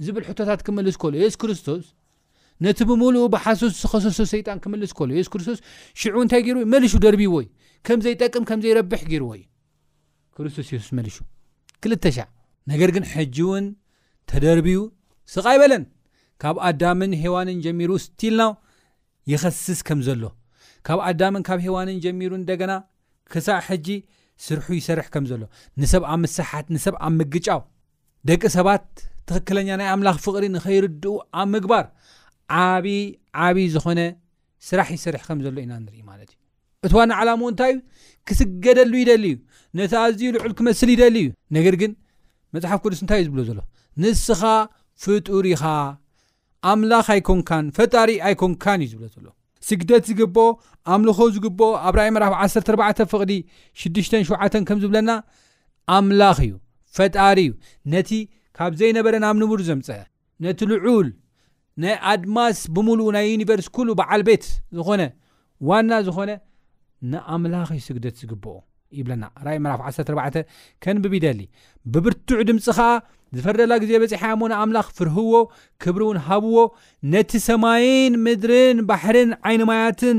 ዝብል 0.06 0.24
ሕቶታት 0.30 0.60
ክመልስ 0.68 0.96
ከሎ 1.02 1.12
የሱ 1.24 1.36
ክርስቶስ 1.42 1.84
ነቲ 2.64 2.78
ብሙሉእ 2.90 3.26
ብሓሶስ 3.34 3.72
ዝኸሰሶ 3.82 4.20
ሰይጣን 4.32 4.58
ክምልስ 4.64 4.90
ከሎ 4.96 5.10
የሱስ 5.16 5.30
ክርስቶስ 5.34 5.58
ሽዑ 6.00 6.16
እንታይ 6.24 6.40
ገይሩወዩ 6.46 6.66
መልሹ 6.74 6.92
ደርብ 7.04 7.22
ወይ 7.36 7.46
ከምዘይጠቅም 7.86 8.44
ከምዘይረብሕ 8.48 9.02
ገይሩ 9.12 9.22
ወዩ 9.32 9.42
ክርስቶስ 10.36 10.68
የሱስ 10.74 10.90
መልሹ 10.98 11.16
ክልተ 11.84 12.04
ሻ 12.16 12.26
ነገር 12.72 12.90
ግን 12.96 13.04
ሕጂ 13.12 13.36
እውን 13.46 13.64
ተደርብዩ 14.32 14.78
ስቃይበለን 15.34 15.84
ካብ 16.42 16.56
ኣዳምን 16.68 17.12
ሃዋንን 17.22 17.58
ጀሚሩ 17.64 17.90
ስቲልና 18.06 18.42
ይኸስስ 19.32 19.80
ከም 19.88 20.00
ዘሎ 20.08 20.22
ካብ 20.88 21.00
ኣዳምን 21.08 21.42
ካብ 21.48 21.58
ሄዋንን 21.66 21.96
ጀሚሩ 22.04 22.30
እንደገና 22.42 22.72
ክሳብ 23.32 23.58
ሕጂ 23.68 23.88
ስርሑ 24.44 24.66
ይሰርሕ 24.80 25.06
ከም 25.14 25.24
ዘሎ 25.30 25.42
ንሰብ 25.80 26.02
ኣብ 26.12 26.20
ምሳሓት 26.26 26.66
ንሰብ 26.74 26.94
ኣብ 27.06 27.12
ምግጫው 27.20 27.60
ደቂ 28.28 28.42
ሰባት 28.58 28.84
ትኽክለኛ 29.28 29.68
ናይ 29.80 29.88
ኣምላኽ 29.94 30.16
ፍቅሪ 30.26 30.44
ንኸይርድኡ 30.54 31.10
ኣብ 31.40 31.48
ምግባር 31.54 31.84
ዓብዪ 32.58 32.90
ዓብዪ 33.46 33.64
ዝኾነ 33.74 34.00
ስራሕ 34.68 34.88
ይሰርሕ 34.96 35.22
ከም 35.28 35.38
ዘሎ 35.44 35.54
ኢና 35.64 35.72
ንርኢ 35.84 36.00
ማለት 36.10 36.30
እዩ 36.32 36.36
እቲ 36.86 36.92
ዋኒ 36.98 37.10
ዓላሙ 37.20 37.40
እንታይ 37.52 37.72
እዩ 37.74 37.80
ክስገደሉ 38.28 38.92
ይደሊ 39.02 39.24
እዩ 39.32 39.36
ነቲ 39.80 39.92
ኣዝዩ 40.04 40.22
ልዑል 40.36 40.52
ክመስል 40.58 40.88
ይደሊ 40.94 41.16
እዩ 41.24 41.28
ነገር 41.56 41.74
ግን 41.82 41.92
መፅሓፍ 42.54 42.80
ቅዱስ 42.84 43.00
እንታይ 43.04 43.20
እዩ 43.22 43.26
ዝብሎ 43.28 43.40
ዘሎ 43.48 43.58
ንስኻ 44.04 44.42
ፍጡር 45.04 45.44
ኢኻ 45.54 45.62
ኣምላኽ 46.70 47.06
ኣይኮንካን 47.16 47.66
ፈጣሪ 47.76 48.10
ኣይኮንካን 48.28 48.80
እዩ 48.84 48.90
ዝብሎ 48.94 49.06
ዘሎ 49.16 49.26
ስግደት 49.68 50.04
ዝግብኦ 50.08 50.44
ኣምልኮ 50.94 51.20
ዝግብኦ 51.36 51.68
ኣብ 51.88 51.94
ራእ 52.00 52.10
መራፍ 52.16 52.34
14 52.42 53.02
ፍቕዲ 53.12 53.32
67 53.86 54.60
ከም 54.68 54.78
ዝብለና 54.84 55.10
ኣምላኽ 55.96 56.38
እዩ 56.46 56.52
ፈጣሪ 56.98 57.38
እዩ 57.48 57.50
ነቲ 57.94 58.10
ካብ 58.58 58.72
ዘይነበረ 58.82 59.14
ናብ 59.24 59.36
ንብር 59.42 59.60
ዘምፀ 59.68 59.88
ነቲ 60.44 60.60
ልዑል 60.70 61.08
ናይ 61.82 61.94
ኣድማስ 62.12 62.58
ብምሉእ 62.76 63.10
ናይ 63.16 63.24
ዩኒቨርሲ 63.34 63.66
ኩሉ 63.76 63.88
በዓል 64.00 64.22
ቤት 64.28 64.44
ዝኾነ 64.78 65.02
ዋና 65.68 65.90
ዝኾነ 66.06 66.30
ንኣምላኽ 67.12 67.68
ስግደት 67.86 68.16
ዝግብኦ 68.22 68.54
ይብለና 68.98 69.24
ራእ 69.46 69.58
ራፍ 69.70 69.80
14 69.88 70.48
ከንብቢደሊ 70.82 71.40
ብብርቱዕ 71.92 72.40
ድምፂ 72.48 72.64
ከዓ 72.78 72.86
ዝፈርደላ 73.36 73.72
ግዜ 73.82 73.92
በፂሓያሞ 74.02 74.40
ንኣምላኽ 74.52 74.86
ፍርህዎ 74.96 75.32
ክብሪ 75.82 76.02
እውን 76.06 76.18
ሃብዎ 76.28 76.56
ነቲ 77.12 77.32
ሰማይን 77.48 78.14
ምድርን 78.24 78.78
ባሕርን 78.88 79.30
ዓይንማያትን 79.50 80.18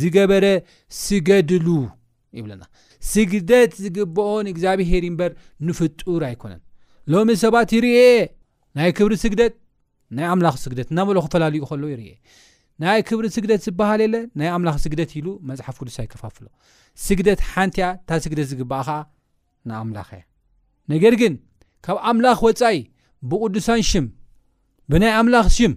ዝገበረ 0.00 0.46
ስገድሉ 1.02 1.68
ይብለና 2.38 2.62
ስግደት 3.12 3.72
ዝግብኦን 3.84 4.46
እግዚኣብሄርእ 4.52 5.10
ምበር 5.14 5.32
ንፍጡር 5.66 6.22
ኣይኮነን 6.30 6.62
ሎሚ 7.14 7.34
ሰባት 7.44 7.70
ይርእ 7.76 7.98
ናይ 8.76 8.90
ክብሪ 8.98 9.14
ስግደጥ 9.24 9.52
ናይ 10.16 10.26
ኣምላኽ 10.32 10.54
ስግደት 10.64 10.88
እናበሎ 10.92 11.16
ክፈላልዩ 11.26 11.60
ከሎ 11.70 11.84
ይር 11.92 12.02
ናይ 12.82 12.98
ክብሪ 13.08 13.24
ስግደት 13.36 13.60
ዝበሃልለ 13.66 14.14
ናይ 14.38 14.48
ኣምላኽ 14.56 14.74
ስግደት 14.84 15.10
ኢሉ 15.18 15.26
መፅሓፍ 15.48 15.76
ቅዱሳ 15.82 15.96
ይከፋፍሎ 16.06 16.46
ስግደት 17.06 17.40
ሓንቲያ 17.52 17.86
እንታ 17.98 18.10
ስግደት 18.24 18.46
ዝግባአ 18.52 18.80
ከዓ 18.88 18.92
ንኣምላኽ 19.68 20.08
እያ 20.16 20.22
ነገር 20.92 21.14
ግን 21.22 21.34
ካብ 21.86 21.96
ኣምላኽ 22.10 22.40
ወፃኢ 22.46 22.78
ብቅዱሳን 23.30 23.82
ሽም 23.90 24.06
ብናይ 24.92 25.12
ኣምላኽ 25.20 25.48
ሽም 25.58 25.74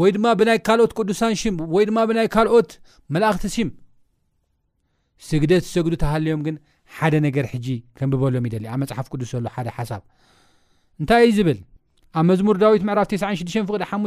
ወይ 0.00 0.10
ድማ 0.16 0.26
ብናይ 0.40 0.58
ካልኦት 0.66 0.92
ቅዱሳን 0.98 1.34
ሽ 1.40 1.42
ወይ 1.74 1.84
ድማ 1.88 1.98
ብናይ 2.10 2.28
ካልኦት 2.34 2.70
መላእክቲ 3.14 3.44
ሽም 3.56 3.70
ስግደት 5.28 5.64
ሰግዱ 5.74 5.94
ተሃልዮም 6.02 6.42
ግን 6.46 6.56
ሓደ 6.96 7.14
ነገር 7.26 7.44
ሕጂ 7.52 7.66
ከም 7.98 8.08
ብበሎም 8.12 8.44
ይደል 8.48 8.64
ኣብ 8.74 8.78
መፅሓፍ 8.82 9.06
ቅዱስ 9.12 9.32
ሉ 9.44 9.50
ሓደ 9.56 9.68
ሓሳብ 9.78 10.02
እንታይእዩ 11.00 11.32
ዝብል 11.38 11.58
ኣብ 12.16 12.24
መዝሙር 12.30 12.56
ዳዊት 12.62 12.82
ምዕራፍ 12.88 13.06
96 13.16 13.64
ፍቕድ 13.68 13.82
ሓ 13.90 14.00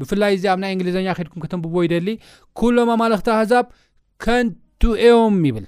ብፍላይ 0.00 0.32
እዚ 0.36 0.44
ኣብ 0.52 0.58
ናይ 0.62 0.70
እንግሊዘኛ 0.74 1.06
ከድኩም 1.18 1.40
ከተም 1.44 1.60
ብቦ 1.64 1.74
ይደሊ 1.86 2.08
ኩሎም 2.58 2.88
ኣማልኽቲ 2.94 3.28
ኣህዛብ 3.38 3.66
ከንቱ 4.24 4.82
ዮም 5.06 5.36
ይብል 5.48 5.66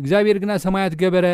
እግዚኣብሔር 0.00 0.38
ግና 0.42 0.52
ሰማያት 0.64 0.94
ገበረ 1.02 1.26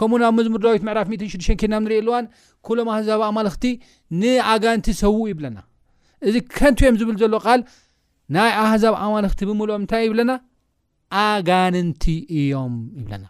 ከምኡን 0.00 0.22
ኣብ 0.28 0.32
መዝሙር 0.38 0.60
ዳዊት 0.66 0.82
ምዕራፍ 0.88 1.06
16 1.12 1.58
ኬድና 1.60 1.74
ብ 1.76 1.82
ንሪእየ 1.84 2.00
ኣልዋን 2.02 2.26
ኩሎም 2.68 2.88
ኣህዛብ 2.94 3.20
ኣማልኽቲ 3.28 3.64
ንኣጋንቲ 4.22 4.86
ሰው 5.02 5.14
ይብለና 5.32 5.58
እዚ 6.28 6.36
ከንቲዮም 6.56 6.98
ዝብል 7.02 7.16
ዘሎ 7.22 7.34
ቃል 7.46 7.60
ናይ 8.36 8.50
ኣህዛብ 8.64 8.94
ኣማልኽቲ 9.04 9.40
ብምልኦም 9.50 9.82
እንታይ 9.84 10.02
ይብለና 10.08 10.32
ኣጋንንቲ 11.26 12.04
እዮም 12.40 12.74
ይብለና 13.00 13.24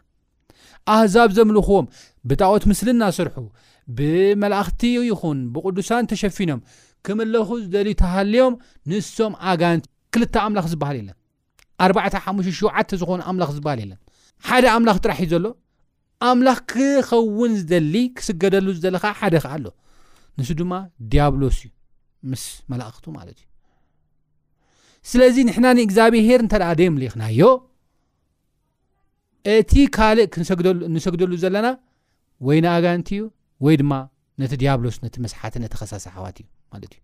ኣህዛብ 0.94 1.28
ዘምልኽዎም 1.38 1.86
ብጣዖት 2.30 2.64
ምስሊ 2.72 2.88
ናስርሑ 3.02 3.36
ብመላእኽቲ 3.96 4.82
ይኹን 5.10 5.38
ብቅዱሳን 5.54 6.08
ተሸፊኖም 6.10 6.60
ክመለኹ 7.06 7.48
ዝደልዩ 7.64 7.94
ተሃልዮም 8.02 8.54
ንሶም 8.90 9.32
ኣጋንቲ 9.50 9.84
ክልተ 10.14 10.34
ኣምላኽ 10.44 10.66
ዝብሃል 10.72 10.96
የለን 11.00 11.16
ኣ5ሸተ 11.84 12.90
ዝኾኑ 13.00 13.20
ኣምላኽ 13.32 13.50
ዝብሃል 13.56 13.78
የለን 13.84 13.98
ሓደ 14.48 14.64
ኣምላኽ 14.76 14.96
ጥራሕእዩ 15.04 15.30
ዘሎ 15.34 15.46
ኣምላኽ 16.30 16.58
ክኸውን 16.72 17.52
ዝደሊ 17.60 17.94
ክስገደሉ 18.18 18.66
ዝለካ 18.82 19.04
ሓደ 19.20 19.34
ክኣሎ 19.44 19.66
ንሱ 20.38 20.48
ድማ 20.60 20.72
ዲያብሎስ 21.12 21.56
እዩ 21.64 21.70
ምስ 22.30 22.44
መላእኽቱ 22.72 23.04
ማለት 23.18 23.36
እዩ 23.42 23.46
ስለዚ 25.10 25.36
ንሕና 25.48 25.66
ንእግዚኣብሄር 25.78 26.40
እንተደኣ 26.44 26.70
ደምሊኽናዮ 26.80 27.42
እቲ 29.56 29.72
ካልእ 29.96 30.32
ንሰግደሉ 30.94 31.30
ዘለና 31.42 31.66
ወይ 32.46 32.58
ን 32.64 32.68
ኣጋንቲ 32.76 33.08
እዩ 33.16 33.22
ወይ 33.64 33.74
ድማ 33.80 33.92
ነቲ 34.42 34.52
ዲያብሎስ 34.62 34.96
ነቲ 35.04 35.14
መስሓት 35.24 35.54
ነቲ 35.64 35.72
ኸሳሳ 35.80 36.04
ሓዋት 36.16 36.36
እዩ 36.42 36.46
ማለት 36.74 36.90
እዩ 36.96 37.00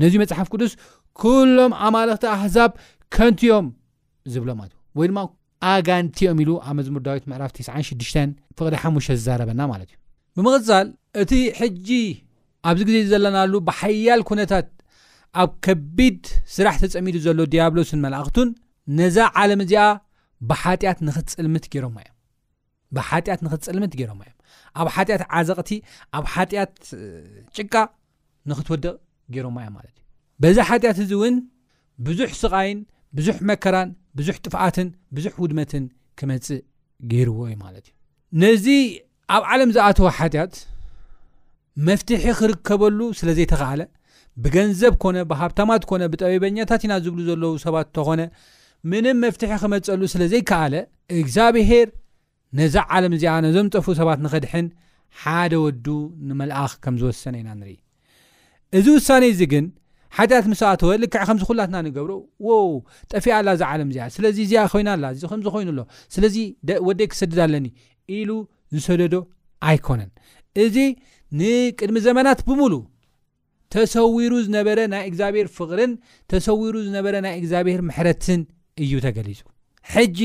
ነዚ 0.00 0.12
መፅሓፍ 0.22 0.48
ቅዱስ 0.54 0.72
ኩሎም 1.22 1.72
ኣማልኽቲ 1.86 2.24
ኣህዛብ 2.36 2.70
ከንቲዮም 3.14 3.66
ዝብሎማት 4.34 4.72
ወይ 4.98 5.06
ድማ 5.10 5.18
ኣጋንቲኦም 5.72 6.38
ኢሉ 6.42 6.50
ኣ 6.68 6.70
መዝሙር 6.78 7.02
ዳዊት 7.06 7.24
ምዕራፍ 7.30 7.50
6 7.88 8.18
ፍቅዲ 8.58 8.74
ሓሙሽ 8.82 9.06
ዝዛረበና 9.18 9.60
ማለት 9.72 9.88
እዩ 9.92 9.98
ብምቕፃል 10.46 10.86
እቲ 11.22 11.32
ሕጂ 11.60 11.88
ኣብዚ 12.70 12.82
ግዜ 12.88 12.96
ዘለናሉ 13.10 13.52
ብሓያል 13.68 14.22
ኩነታት 14.30 14.68
ኣብ 15.42 15.50
ከቢድ 15.64 16.22
ስራሕ 16.54 16.76
ተፀሚዱ 16.82 17.16
ዘሎ 17.26 17.38
ዲያብሎስን 17.52 18.00
መላእኽቱን 18.06 18.48
ነዛ 19.00 19.18
ዓለም 19.42 19.60
እዚኣ 19.64 19.84
ብሓጢኣት 20.50 20.98
ንኽትፅልምት 21.08 21.64
ገይሮማ 21.74 21.96
እዮም 22.02 22.14
ብሓጢያት 22.96 23.40
ንክትፅልምት 23.46 23.92
ገይሮማ 23.98 24.20
እዮም 24.26 24.38
ኣብ 24.80 24.88
ሓጢኣት 24.94 25.22
ዓዘቕቲ 25.38 25.70
ኣብ 26.18 26.24
ሓጢኣት 26.34 26.74
ጭቃ 27.56 27.74
ንክትወድቕ 28.50 28.92
ገይሮማ 29.34 29.56
እዮም 29.64 29.72
ማለት 29.78 29.94
እዩ 29.98 30.10
በዚ 30.42 30.56
ሓጢኣት 30.70 30.98
እዚ 31.04 31.12
እውን 31.18 31.36
ብዙሕ 32.06 32.30
ስቃይን 32.42 32.78
ብዙሕ 33.18 33.36
መከራን 33.50 33.90
ብዙሕ 34.18 34.36
ጥፍዓትን 34.44 34.88
ብዙሕ 35.16 35.32
ውድመትን 35.42 35.84
ክመፅእ 36.20 36.60
ገይርዎ 37.12 37.38
እዩ 37.50 37.56
ማለት 37.64 37.84
እዩ 37.90 37.94
ነዚ 38.42 38.66
ኣብ 39.36 39.44
ዓለም 39.54 39.70
ዝኣተወ 39.76 40.08
ሓጢኣት 40.18 40.54
መፍትሒ 41.88 42.24
ክርከበሉ 42.38 43.00
ስለዘይተካኣለ 43.20 43.82
ብገንዘብ 44.42 44.94
ኮነ 45.02 45.16
ብሃብታማት 45.30 45.82
ኮነ 45.90 46.02
ብጠበበኛታት 46.12 46.82
ኢና 46.86 46.92
ዝብሉ 47.04 47.20
ዘለው 47.30 47.52
ሰባት 47.64 47.86
እንተኾነ 47.90 48.22
ምንም 48.90 49.16
መፍትሒ 49.24 49.50
ክመፀሉ 49.62 50.02
ስለዘይከኣለ 50.14 50.74
እግዚኣብሄር 51.20 51.86
ነዛ 52.58 52.74
ዓለም 52.96 53.12
እዚኣ 53.16 53.32
ነዞም 53.46 53.66
ጠፉ 53.74 53.86
ሰባት 53.98 54.20
ንኸድሕን 54.24 54.66
ሓደ 55.20 55.52
ወዱ 55.64 55.86
ንመልኣኽ 56.28 56.72
ከም 56.84 56.94
ዝወሰነ 57.00 57.34
ኢና 57.40 57.48
ንሪኢ 57.60 57.76
እዚ 58.78 58.86
ውሳነ 58.96 59.22
እዚ 59.34 59.40
ግን 59.52 59.66
ሓትያት 60.16 60.46
ምስኣትዎ 60.52 60.90
ልክዕ 61.02 61.22
ከምዚኩላትና 61.28 61.76
ንገብሮ 61.86 62.12
ዎ 62.46 62.50
ጠፊያኣላ 63.12 63.48
እዛ 63.56 63.62
ዓለም 63.74 63.88
እዚኣ 63.92 64.06
ስለዚ 64.16 64.38
እዚኣ 64.46 64.62
ኮይናላ 64.72 65.04
እዚ 65.14 65.22
ከምዚ 65.32 65.46
ኮይኑኣሎ 65.56 65.80
ስለዚ 66.14 66.36
ወደይ 66.88 67.08
ክሰድድ 67.12 67.38
ኣለኒ 67.46 67.66
ኢሉ 68.18 68.30
ዝሰደዶ 68.76 69.14
ኣይኮነን 69.70 70.10
እዚ 70.64 70.76
ንቅድሚ 71.40 71.96
ዘመናት 72.08 72.40
ብሙሉ 72.50 72.72
ተሰዊሩ 73.74 74.32
ዝነበረ 74.48 74.78
ናይ 74.94 75.04
እግዚኣብሔር 75.10 75.48
ፍቅርን 75.58 75.92
ተሰዊሩ 76.32 76.74
ዝነበረ 76.88 77.14
ናይ 77.28 77.34
እግዚኣብሄር 77.42 77.80
ምሕረትን 77.90 78.40
እዩ 78.84 78.92
ተገሊፁ 79.06 79.40
ሕጂ 79.94 80.18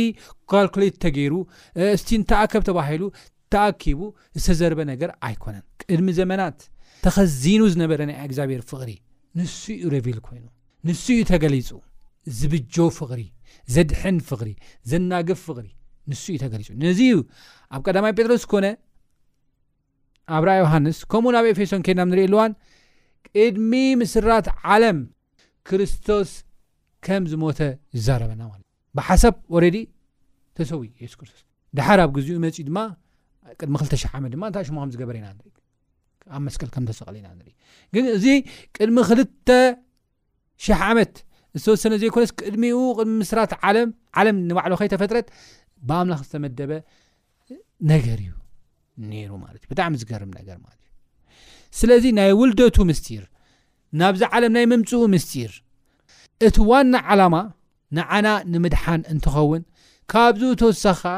ካልኮሌት 0.51 0.95
ተገይሩ 1.03 1.33
እስቲ 1.95 2.09
እንተኣከብ 2.19 2.63
ተባሂሉ 2.69 3.03
ተኣኪቡ 3.53 3.99
ዝተዘርበ 4.43 4.79
ነገር 4.91 5.09
ኣይኮነን 5.27 5.63
ቅድሚ 5.81 6.07
ዘመናት 6.19 6.57
ተኸዚኑ 7.05 7.61
ዝነበረ 7.73 7.99
ናይ 8.09 8.17
እግዚኣብሔር 8.27 8.61
ፍቕሪ 8.71 8.91
ንስኡ 9.39 9.81
ረቪል 9.95 10.19
ኮይኑ 10.27 10.45
ንስኡ 10.87 11.17
ተገሊፁ 11.31 11.69
ዝብጆ 12.39 12.75
ፍቕሪ 12.97 13.21
ዘድሕን 13.73 14.17
ፍቕሪ 14.29 14.51
ዘናግፍ 14.91 15.39
ፍቕሪ 15.47 15.67
ንስእዩ 16.11 16.35
ተገሊፁ 16.43 16.69
ነዚ 16.83 16.99
ኣብ 17.75 17.79
ቀዳማ 17.85 18.05
ጴጥሮስ 18.17 18.43
ኮነ 18.51 18.65
ኣብ 20.37 20.43
ራኣ 20.49 20.57
ዮሃንስ 20.63 20.97
ከምኡኡ 21.11 21.33
ናብ 21.37 21.47
ኤፌሶን 21.53 21.85
ከድናብ 21.85 22.09
ንሪኢ 22.11 22.25
ኣለዋን 22.29 22.53
ቅድሚ 23.33 23.71
ምስራት 24.01 24.47
ዓለም 24.75 24.99
ክርስቶስ 25.69 26.31
ከም 27.07 27.23
ዝሞተ 27.31 27.59
ዝዛረበና 27.97 28.41
ማለት 28.51 28.61
ዩ 28.61 28.64
ብሓሳብ 28.97 29.35
ረዲ 29.63 29.77
ተሰዊ 30.57 30.83
የስርስ 31.03 31.33
ድሓር 31.77 31.99
ኣብ 32.03 32.11
ግዜኡ 32.17 32.37
መፅ 32.45 32.57
ድማ 32.67 32.79
ቅድሚ 33.59 33.73
200 33.79 34.09
ዓመት 34.19 34.29
ድማ 34.35 34.43
እንታ 34.49 34.59
ሽሙ 34.67 34.77
ከምዝገበረ 34.81 35.17
ና 35.23 35.27
ንኢ 35.39 35.49
ኣብ 36.35 36.41
መስቀል 36.47 36.69
ከምተሰቀለ 36.75 37.15
ዩና 37.23 37.29
ግን 37.95 38.05
እዚ 38.15 38.25
ቅድሚ 38.77 38.97
ክልተ 39.09 39.49
ሽ0 40.65 40.79
ዓመት 40.91 41.13
ዝተወሰነ 41.59 41.93
ዘይኮነስ 42.03 42.31
ቅድሚ 42.39 42.63
ቅድሚ 42.99 43.11
ምስራት 43.21 43.51
ለም 43.75 43.89
ዓለም 44.19 44.37
ንባዕሉ 44.49 44.71
ኸይተፈጥረት 44.81 45.27
ብአምላኽ 45.89 46.19
ዝተመደበ 46.27 46.71
ነገር 47.91 48.17
እዩ 48.23 48.31
ነይሩ 49.11 49.31
ማለት 49.45 49.61
እዩ 49.63 49.69
ብጣዕሚ 49.73 49.93
ዝገርም 50.01 50.31
ነር 50.35 50.57
ማትእዩ 50.65 50.81
ስለዚ 51.79 52.03
ናይ 52.17 52.31
ውልደቱ 52.41 52.77
ምስጢር 52.91 53.23
ናብዚ 54.01 54.21
ዓለም 54.35 54.51
ናይ 54.57 54.65
መምፅኡ 54.73 55.01
ምስጢር 55.15 55.51
እቲ 56.47 56.55
ዋና 56.69 56.93
ዓላማ 57.11 57.35
ንዓና 57.97 58.27
ንምድሓን 58.53 59.01
እንትኸውን 59.13 59.63
ካብዚ 60.11 60.41
ተወሳኺ 60.61 61.01
ከዓ 61.03 61.15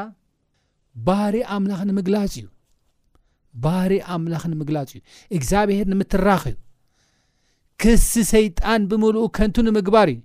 ባሪ 1.06 1.36
ኣምላኽ 1.56 1.80
ንምግላፅ 1.88 2.24
እዩ 2.38 2.46
ባሪእ 3.64 4.02
ኣምላኽ 4.14 4.42
ንምግላፅ 4.52 4.90
እዩ 4.94 5.00
እግዚኣብሄር 5.36 5.86
ንምትራኽ 5.92 6.42
እዩ 6.50 6.56
ክስ 7.82 8.10
ሰይጣን 8.34 8.82
ብምልኡ 8.90 9.22
ከንቱ 9.36 9.56
ንምግባር 9.66 10.08
እዩ 10.14 10.18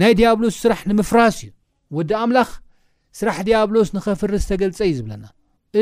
ናይ 0.00 0.12
ድያብሎስ 0.18 0.56
ስራሕ 0.62 0.80
ንምፍራስ 0.90 1.36
እዩ 1.44 1.50
ወዲ 1.96 2.10
ኣምላኽ 2.22 2.50
ስራሕ 3.18 3.36
ዲያብሎስ 3.48 3.90
ንኸፍር 3.96 4.32
ዝተገልፀ 4.42 4.78
እዩ 4.88 4.94
ዝብለና 4.98 5.24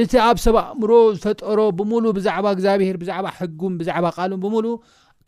እቲ 0.00 0.12
ኣብ 0.26 0.36
ሰብ 0.44 0.56
ኣእምሮ 0.62 0.90
ዝተጠሮ 1.16 1.58
ብምሉእ 1.78 2.12
ብዛዕባ 2.18 2.46
እግዚኣብሄር 2.56 2.96
ብዛዕባ 3.02 3.26
ሕጉም 3.38 3.74
ብዛዕባ 3.80 4.06
ቃልም 4.16 4.40
ብምእ 4.44 4.68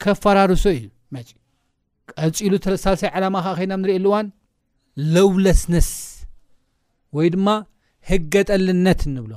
ከፈራርሶ 0.03 0.65
እዩ 0.77 0.85
ቀፂሉ 2.19 2.53
ተለስሳሳይ 2.65 3.11
ዓላማ 3.17 3.37
ዓ 3.51 3.53
ኸይና 3.59 3.73
ንሪእኣሉዋ 3.83 4.15
ለውለስነስ 5.15 5.89
ወይ 7.17 7.29
ድማ 7.35 7.49
ህገ 8.11 8.35
ጠልነት 8.51 9.01
እንብሎ 9.09 9.33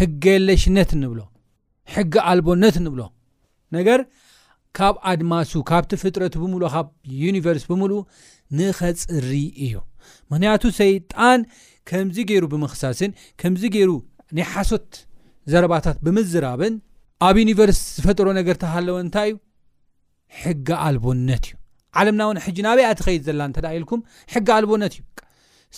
ህገ 0.00 0.22
የለሽነት 0.36 0.90
ንብሎ 1.02 1.20
ሕጊ 1.94 2.14
ኣልቦነት 2.32 2.76
ንብሎ 2.84 3.02
ነገር 3.76 4.00
ካብ 4.78 4.96
ኣድማሱ 5.12 5.52
ካብቲ 5.70 5.92
ፍጥረቱ 6.02 6.34
ብምሉእ 6.42 6.70
ካብ 6.74 6.88
ዩኒቨርስ 7.22 7.64
ብምሉኡ 7.70 7.98
ንኸፅሪ 8.58 9.30
እዩ 9.66 9.74
ምክንያቱ 10.30 10.62
ሰይጣን 10.80 11.40
ከምዚ 11.90 12.18
ገይሩ 12.30 12.44
ብምክሳስን 12.52 13.12
ከምዚ 13.42 13.62
ገይሩ 13.76 13.90
ናይ 14.36 14.46
ሓሶት 14.54 14.90
ዘረባታት 15.52 15.96
ብምዝራብን 16.06 16.74
ኣብ 17.28 17.36
ዩኒቨርስ 17.44 17.80
ዝፈጥሮ 17.96 18.28
ነገር 18.40 18.56
እተሃለወ 18.58 18.96
እንታይ 19.06 19.30
እዩ 19.32 19.38
ሕጊ 20.42 20.66
ኣልቦነት 20.88 21.44
እዩ 21.48 21.56
ዓለምናዊን 22.00 22.38
ሕጂ 22.46 22.58
ናብያ 22.66 22.88
ተኸይድ 22.98 23.22
ዘላ 23.28 23.42
እተ 23.52 23.56
ዳ 23.64 23.68
ኢልኩም 23.76 24.00
ሕጊ 24.32 24.46
ኣልቦነት 24.56 24.92
እዩ 24.98 25.02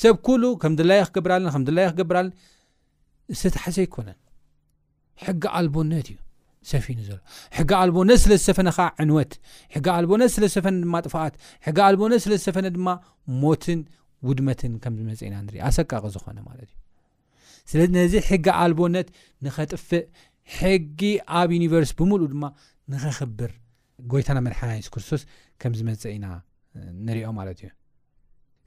ሰብ 0.01 0.17
ኩሉ 0.27 0.43
ከም 0.63 0.73
ደላይ 0.79 1.01
ክገብርለን 1.09 1.45
ምይ 1.77 1.87
ክገብርለ 1.93 2.27
ዝተታሓሰ 3.41 3.77
ኣይኮነን 3.85 4.19
ሕጊ 5.25 5.43
ኣልቦነት 5.61 6.07
እዩ 6.15 6.19
ሰፊኑ 6.71 6.99
ዘሎ 7.09 7.19
ሕጊ 7.57 7.71
ኣልቦነት 7.83 8.19
ስለዝተፈነ 8.25 8.69
ከዓ 8.77 8.87
ዕንወት 9.05 9.33
ሕጊ 9.77 9.87
ኣልቦነት 9.99 10.31
ስለ 10.35 10.45
ዝተፈነ 10.53 10.75
ድማ 10.87 10.97
ጥፋኣት 11.07 11.35
ሕጊ 11.69 11.79
ኣልቦነት 11.87 12.21
ስለዝተፈነ 12.25 12.67
ድማ 12.77 12.89
ሞትን 13.43 13.81
ውድመትን 14.29 14.73
ከምዝመፀ 14.83 15.21
ኢና 15.29 15.35
ንሪኢ 15.47 15.61
ኣሰቃቂ 15.69 16.03
ዝኾነ 16.17 16.39
ማለት 16.51 16.69
እዩ 16.75 16.79
ስለዚ 17.71 17.89
ነዚ 17.99 18.15
ሕጊ 18.29 18.47
ኣልቦነት 18.65 19.09
ንኸጥፍእ 19.47 20.05
ሕጊ 20.59 21.01
ኣብ 21.41 21.49
ዩኒቨርሲ 21.57 21.93
ብምሉ 21.99 22.23
ድማ 22.35 22.45
ንክክብር 22.93 23.51
ጎይታና 24.11 24.39
መድሓና 24.47 24.71
ሱ 24.87 24.91
ክርስቶስ 24.95 25.23
ከም 25.63 25.73
ዝመፀአ 25.79 26.11
ኢና 26.17 26.27
ንሪኦም 27.07 27.35
ማለት 27.41 27.59
እዩ 27.63 27.69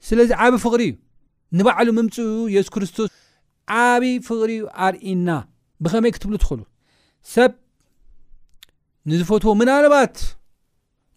ስለዚ 0.08 0.30
ዓብ 0.44 0.54
ፍቅሪ 0.64 0.82
እዩ 0.88 0.94
ንባዕሉ 1.58 1.88
ምምፅ 1.98 2.16
የሱስ 2.54 2.70
ክርስቶስ 2.74 3.08
ዓብ 3.82 4.04
ፍቕሪዩ 4.28 4.62
ኣርእና 4.86 5.28
ብኸመይ 5.84 6.12
ክትብሉ 6.16 6.34
ትኽእሉ 6.42 6.60
ሰብ 7.34 7.52
ንዝፈትዎ 9.10 9.52
ምናልባት 9.60 10.16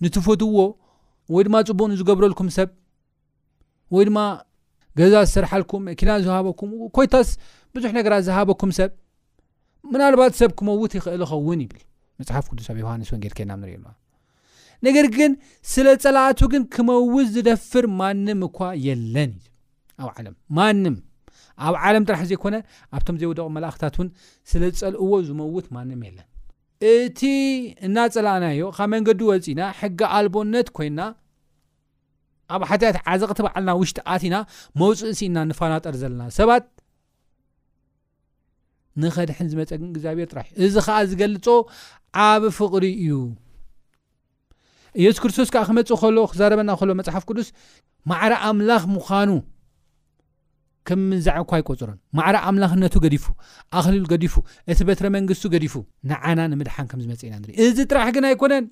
ንትፈትዎ 0.04 0.58
ወይ 1.34 1.44
ድማ 1.48 1.56
ፅቡቕ 1.70 1.82
ንዝገብረልኩም 1.94 2.48
ሰብ 2.58 2.70
ወይ 3.96 4.04
ድማ 4.10 4.20
ገዛ 5.00 5.14
ዝሰርሓልኩም 5.28 5.84
ኪዳ 6.00 6.10
ዝውሃበኩም 6.26 6.70
ኮይታስ 6.96 7.30
ብዙሕ 7.76 7.92
ነገራት 8.00 8.24
ዝሃበኩም 8.28 8.72
ሰብ 8.80 8.92
ምናልባት 9.94 10.34
ሰብ 10.40 10.52
ክመውት 10.60 10.94
ይኽእል 10.98 11.22
ኸውን 11.32 11.60
ይብል 11.66 11.82
መፅሓፍ 12.20 12.46
ቅዱስ 12.52 12.68
ብ 12.76 12.78
ዮሃንስ 12.84 13.10
ወጌል 13.16 13.34
ና 13.50 13.54
ንሪኢኣዋ 13.62 13.88
ነገር 14.88 15.06
ግን 15.18 15.32
ስለ 15.74 15.88
ፀላኣቱ 16.04 16.40
ግን 16.54 16.64
ክመውት 16.74 17.28
ዝደፍር 17.36 17.86
ማንም 18.02 18.40
እኳ 18.48 18.60
የለን 18.88 19.32
ኣብ 20.04 20.10
ዓለም 20.16 20.36
ማንም 20.58 20.96
ኣብ 21.68 21.76
ዓለም 21.88 22.04
ጥራሕ 22.10 22.22
ዘይኮነ 22.32 22.56
ኣብቶም 22.96 23.16
ዘይወደቕም 23.22 23.54
መላእኽታት 23.58 23.96
እውን 24.00 24.10
ስለ 24.52 24.62
ዝፀልእዎ 24.76 25.12
ዝመውት 25.30 25.66
ማንም 25.78 26.02
የለን 26.08 26.28
እቲ 26.94 27.20
እና 27.88 27.98
ፀላእናዮ 28.16 28.68
ካብ 28.78 28.90
መንገዲ 28.96 29.22
ወፅና 29.32 29.62
ሕጊ 29.80 30.00
ኣልቦነት 30.20 30.68
ኮይና 30.78 31.00
ኣብ 32.56 32.62
ሓትያት 32.70 32.98
ዓዘቕቲ 33.14 33.40
በዓልና 33.46 33.72
ውሽጢ 33.80 33.98
ኣትኢና 34.14 34.38
መውፅእ 34.82 35.12
ሲኢና 35.20 35.38
ንፋናጠር 35.50 35.96
ዘለና 36.04 36.24
ሰባት 36.38 36.66
ንኸድሕን 39.02 39.50
ዝመፀግን 39.52 39.90
እግዚኣብሔር 39.94 40.30
ጥራሕ 40.34 40.48
እዩ 40.60 40.64
እዚ 40.70 40.78
ከዓ 40.88 40.98
ዝገልፆ 41.10 41.46
ዓብ 42.30 42.44
ፍቕሪ 42.60 42.86
እዩ 43.04 43.14
ኢየሱስ 45.02 45.20
ክርስቶስ 45.24 45.50
ከዓ 45.54 45.64
ክመፅእ 45.70 46.10
ሎ 46.16 46.20
ክዛረበና 46.32 46.70
ከሎ 46.80 46.90
መፅሓፍ 47.00 47.24
ቅዱስ 47.30 47.48
ማዕር 48.12 48.34
ኣምላኽ 48.50 48.84
ምዃኑ 48.96 49.32
ከም 50.88 51.00
ምዛዕእኳ 51.12 51.52
ኣይቆፅሮን 51.58 51.98
ማዕር 52.18 52.36
ኣምላኽነቱ 52.50 52.96
ገዲፉ 53.06 53.26
ኣኽሊሉ 53.80 54.04
ገዲፉ 54.14 54.36
እቲ 54.72 54.80
በትረ 54.90 55.06
መንግስቱ 55.18 55.44
ገዲፉ 55.56 55.74
ንዓና 56.10 56.40
ንምድሓን 56.52 56.86
ከም 56.92 57.00
ዝመፅእ 57.06 57.28
ኢና 57.30 57.36
ን 57.46 57.52
እዚ 57.66 57.78
ጥራሕ 57.92 58.08
ግን 58.16 58.26
ኣይኮነን 58.30 58.66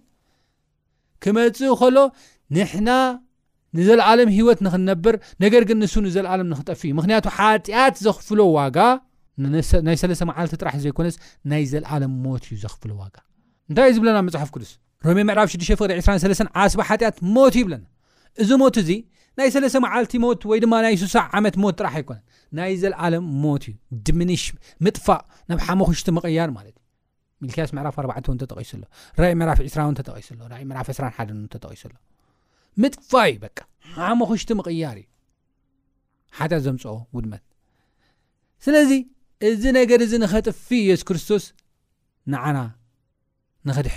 ክመፅ 1.25 1.59
ከሎ 1.81 1.97
ንሕና 2.57 2.89
ንዘለኣሎም 3.77 4.29
ሂወት 4.37 4.59
ንክነብር 4.65 5.15
ነገር 5.43 5.63
ግን 5.69 5.77
ንሱ 5.83 5.93
ንዘለኣሎም 6.07 6.47
ንክጠፍ 6.51 6.81
እዩ 6.87 6.91
ምክንያቱ 6.99 7.25
ሓጢኣት 7.37 7.95
ዘኽፍሎ 8.05 8.39
ዋጋ 8.57 8.77
ናይ 9.87 9.97
ሰለስተ 10.03 10.23
መዓልቲ 10.29 10.53
ጥራሕ 10.61 10.75
ዘይኮነስ 10.83 11.15
ናይ 11.51 11.63
ዘለኣለም 11.71 12.13
ሞት 12.23 12.43
እዩ 12.49 12.55
ዘኽፍሎ 12.63 12.91
ዋጋ 13.03 13.15
እንታይ 13.69 13.87
እዩ 13.89 13.95
ዝብለና 13.97 14.17
መፅሓፍ 14.27 14.49
ቅዱስ 14.55 14.71
ሮሜ 15.05 15.17
ምዕፍ 15.29 15.47
62 15.57 16.47
ዓስ 16.63 16.73
ሓኣት 16.89 17.15
ሞት 17.35 17.53
ይብለና 17.61 17.83
እዚ 18.41 18.49
ሞት 18.61 18.75
እዚ 18.81 18.89
ናይ 19.39 19.47
መዓልቲ 19.85 20.13
ሞት 20.25 20.41
ወይ 20.49 20.57
ድማ 20.63 20.73
ናይ 20.85 20.93
ስሳዕ 21.03 21.23
ዓመት 21.37 21.55
ሞት 21.63 21.75
ጥራሕ 21.79 21.93
ኣይኮነን 21.99 22.23
ናይ 22.57 22.71
ዘለዓለም 22.81 23.25
ሞት 23.43 23.63
እዩ 23.71 23.75
ድሽ 24.05 24.43
ምጥፋእ 24.85 25.21
ናብ 25.49 25.59
ሓመክሽቲ 25.65 26.07
መቕያር 26.17 26.49
ማእዩሚስ 26.57 27.71
22ጥፋ 29.81 30.13
እዩ 33.35 33.47
ሓሞክሽ 33.97 34.41
ቕያር 34.67 34.97
እዩ 35.01 35.07
ሓያት 36.37 36.51
ዘምፅኦ 36.65 36.95
ውድመት 37.15 37.43
ስለዚ 38.65 38.91
እዚ 39.49 39.63
ነገር 39.77 39.99
እዚ 40.05 40.13
ንኸጥፊ 40.23 40.67
የሱ 40.89 41.01
ክርስቶስ 41.09 41.43
ንዓና 42.31 42.57
ንኸድ 43.69 43.87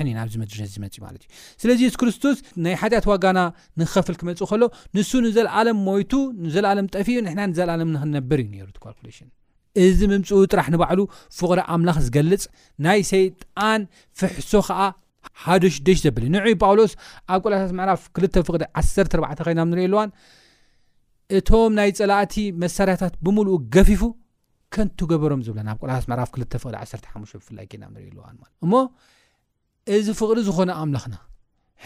ዚዚእማት 0.61 0.94
ዩ 0.98 1.26
ስለዚ 1.62 1.80
ሱ 1.94 1.98
ክርስቶስ 2.02 2.38
ናይ 2.64 2.74
ሓትያት 2.83 3.06
ዋጋና 3.11 3.40
ንክኸፍል 3.80 4.16
ክመፅ 4.20 4.40
ከሎ 4.50 4.62
ንሱ 4.96 5.11
ንዘለኣለም 5.26 5.78
ሞይቱ 5.88 6.12
ንዘለኣለም 6.44 6.87
ጠፊኡ 6.96 7.16
ሕና 7.33 7.40
ንዘለኣለም 7.52 7.90
ንክነብር 7.96 8.40
ዩ 8.56 8.62
ሩ 8.66 8.70
ካሌሽን 8.85 9.28
እዚ 9.87 9.98
ምምፅኡ 10.12 10.38
ጥራሕ 10.52 10.66
ንባዕሉ 10.74 11.00
ፍቕሪ 11.38 11.59
ኣምላኽ 11.74 11.98
ዝገልፅ 12.06 12.44
ናይ 12.87 13.00
ሰይጣን 13.12 13.83
ፍሕሶ 14.20 14.52
ከዓ 14.68 14.80
ሓደ 15.42 15.62
6ደሽ 15.74 15.98
ዘብዩ 16.04 16.24
ንዕይ 16.37 16.54
ጳውሎስ 16.62 16.92
ኣብ 17.33 17.38
ቆላሳት 17.44 17.72
ምዕራፍ 17.80 18.02
2 18.20 18.40
ፍቅ 18.48 18.56
1 19.30 19.44
ኸይና 19.46 19.61
ንሪእኣልዋን 19.72 20.11
እቶም 21.38 21.72
ናይ 21.78 21.90
ፀላእቲ 22.00 22.35
መሳርያታት 22.62 23.14
ብምልእ 23.24 23.59
ገፊፉ 23.76 24.02
ከንትገበሮም 24.74 25.44
ዝብለ 25.46 25.61
ኣብ 25.72 25.78
ቆላሳት 25.83 26.11
ዕፍ 26.16 26.64
215 26.64 27.38
ብፍላ 27.40 27.59
ናንኣልዋእሞ 27.83 28.72
እዚ 29.96 30.06
ፍቕሪ 30.20 30.38
ዝኾነ 30.48 30.70
ኣምላኽና 30.82 31.14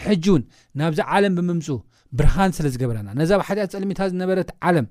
ሕጂ 0.03 0.23
ውን 0.33 0.43
ናብዚ 0.79 0.99
ዓለም 1.17 1.33
ብምምፁ 1.37 1.67
ብርሃን 2.19 2.51
ስለ 2.57 2.65
ዝገበረና 2.73 3.09
ነዛ 3.19 3.31
ብ 3.39 3.43
ሓድኣት 3.47 3.71
ፀልሚታ 3.75 3.99
ዝነበረት 4.11 4.49
ዓለም 4.69 4.87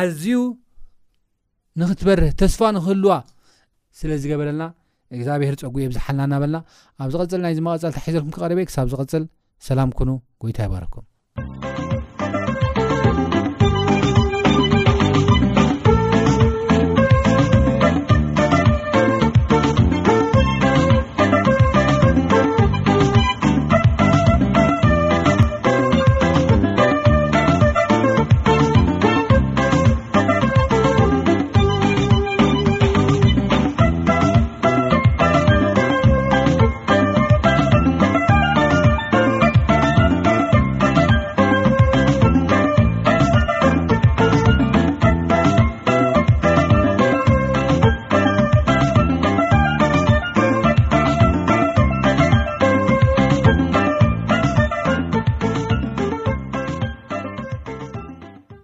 ኣዝዩ 0.00 0.24
ንኽትበርህ 1.82 2.32
ተስፋ 2.42 2.60
ንክህልዋ 2.76 3.12
ስለ 4.00 4.10
ዝገበረልና 4.24 4.64
እግዚኣብሄር 5.16 5.54
ፀጉ 5.62 5.70
ብዝሓልናናበልና 5.92 6.58
ኣብ 7.04 7.08
ዚቐፅል 7.14 7.40
ናይ 7.46 7.54
ዚመቐፀልታ 7.60 7.98
ሒዘልኩም 8.10 8.34
ክቐርበየ 8.36 8.66
ክሳብ 8.70 8.86
ዝቐፅል 8.94 9.24
ሰላም 9.68 9.90
ኩኑ 10.00 10.10
ጎይታ 10.44 10.58
ይባረኩም 10.68 11.06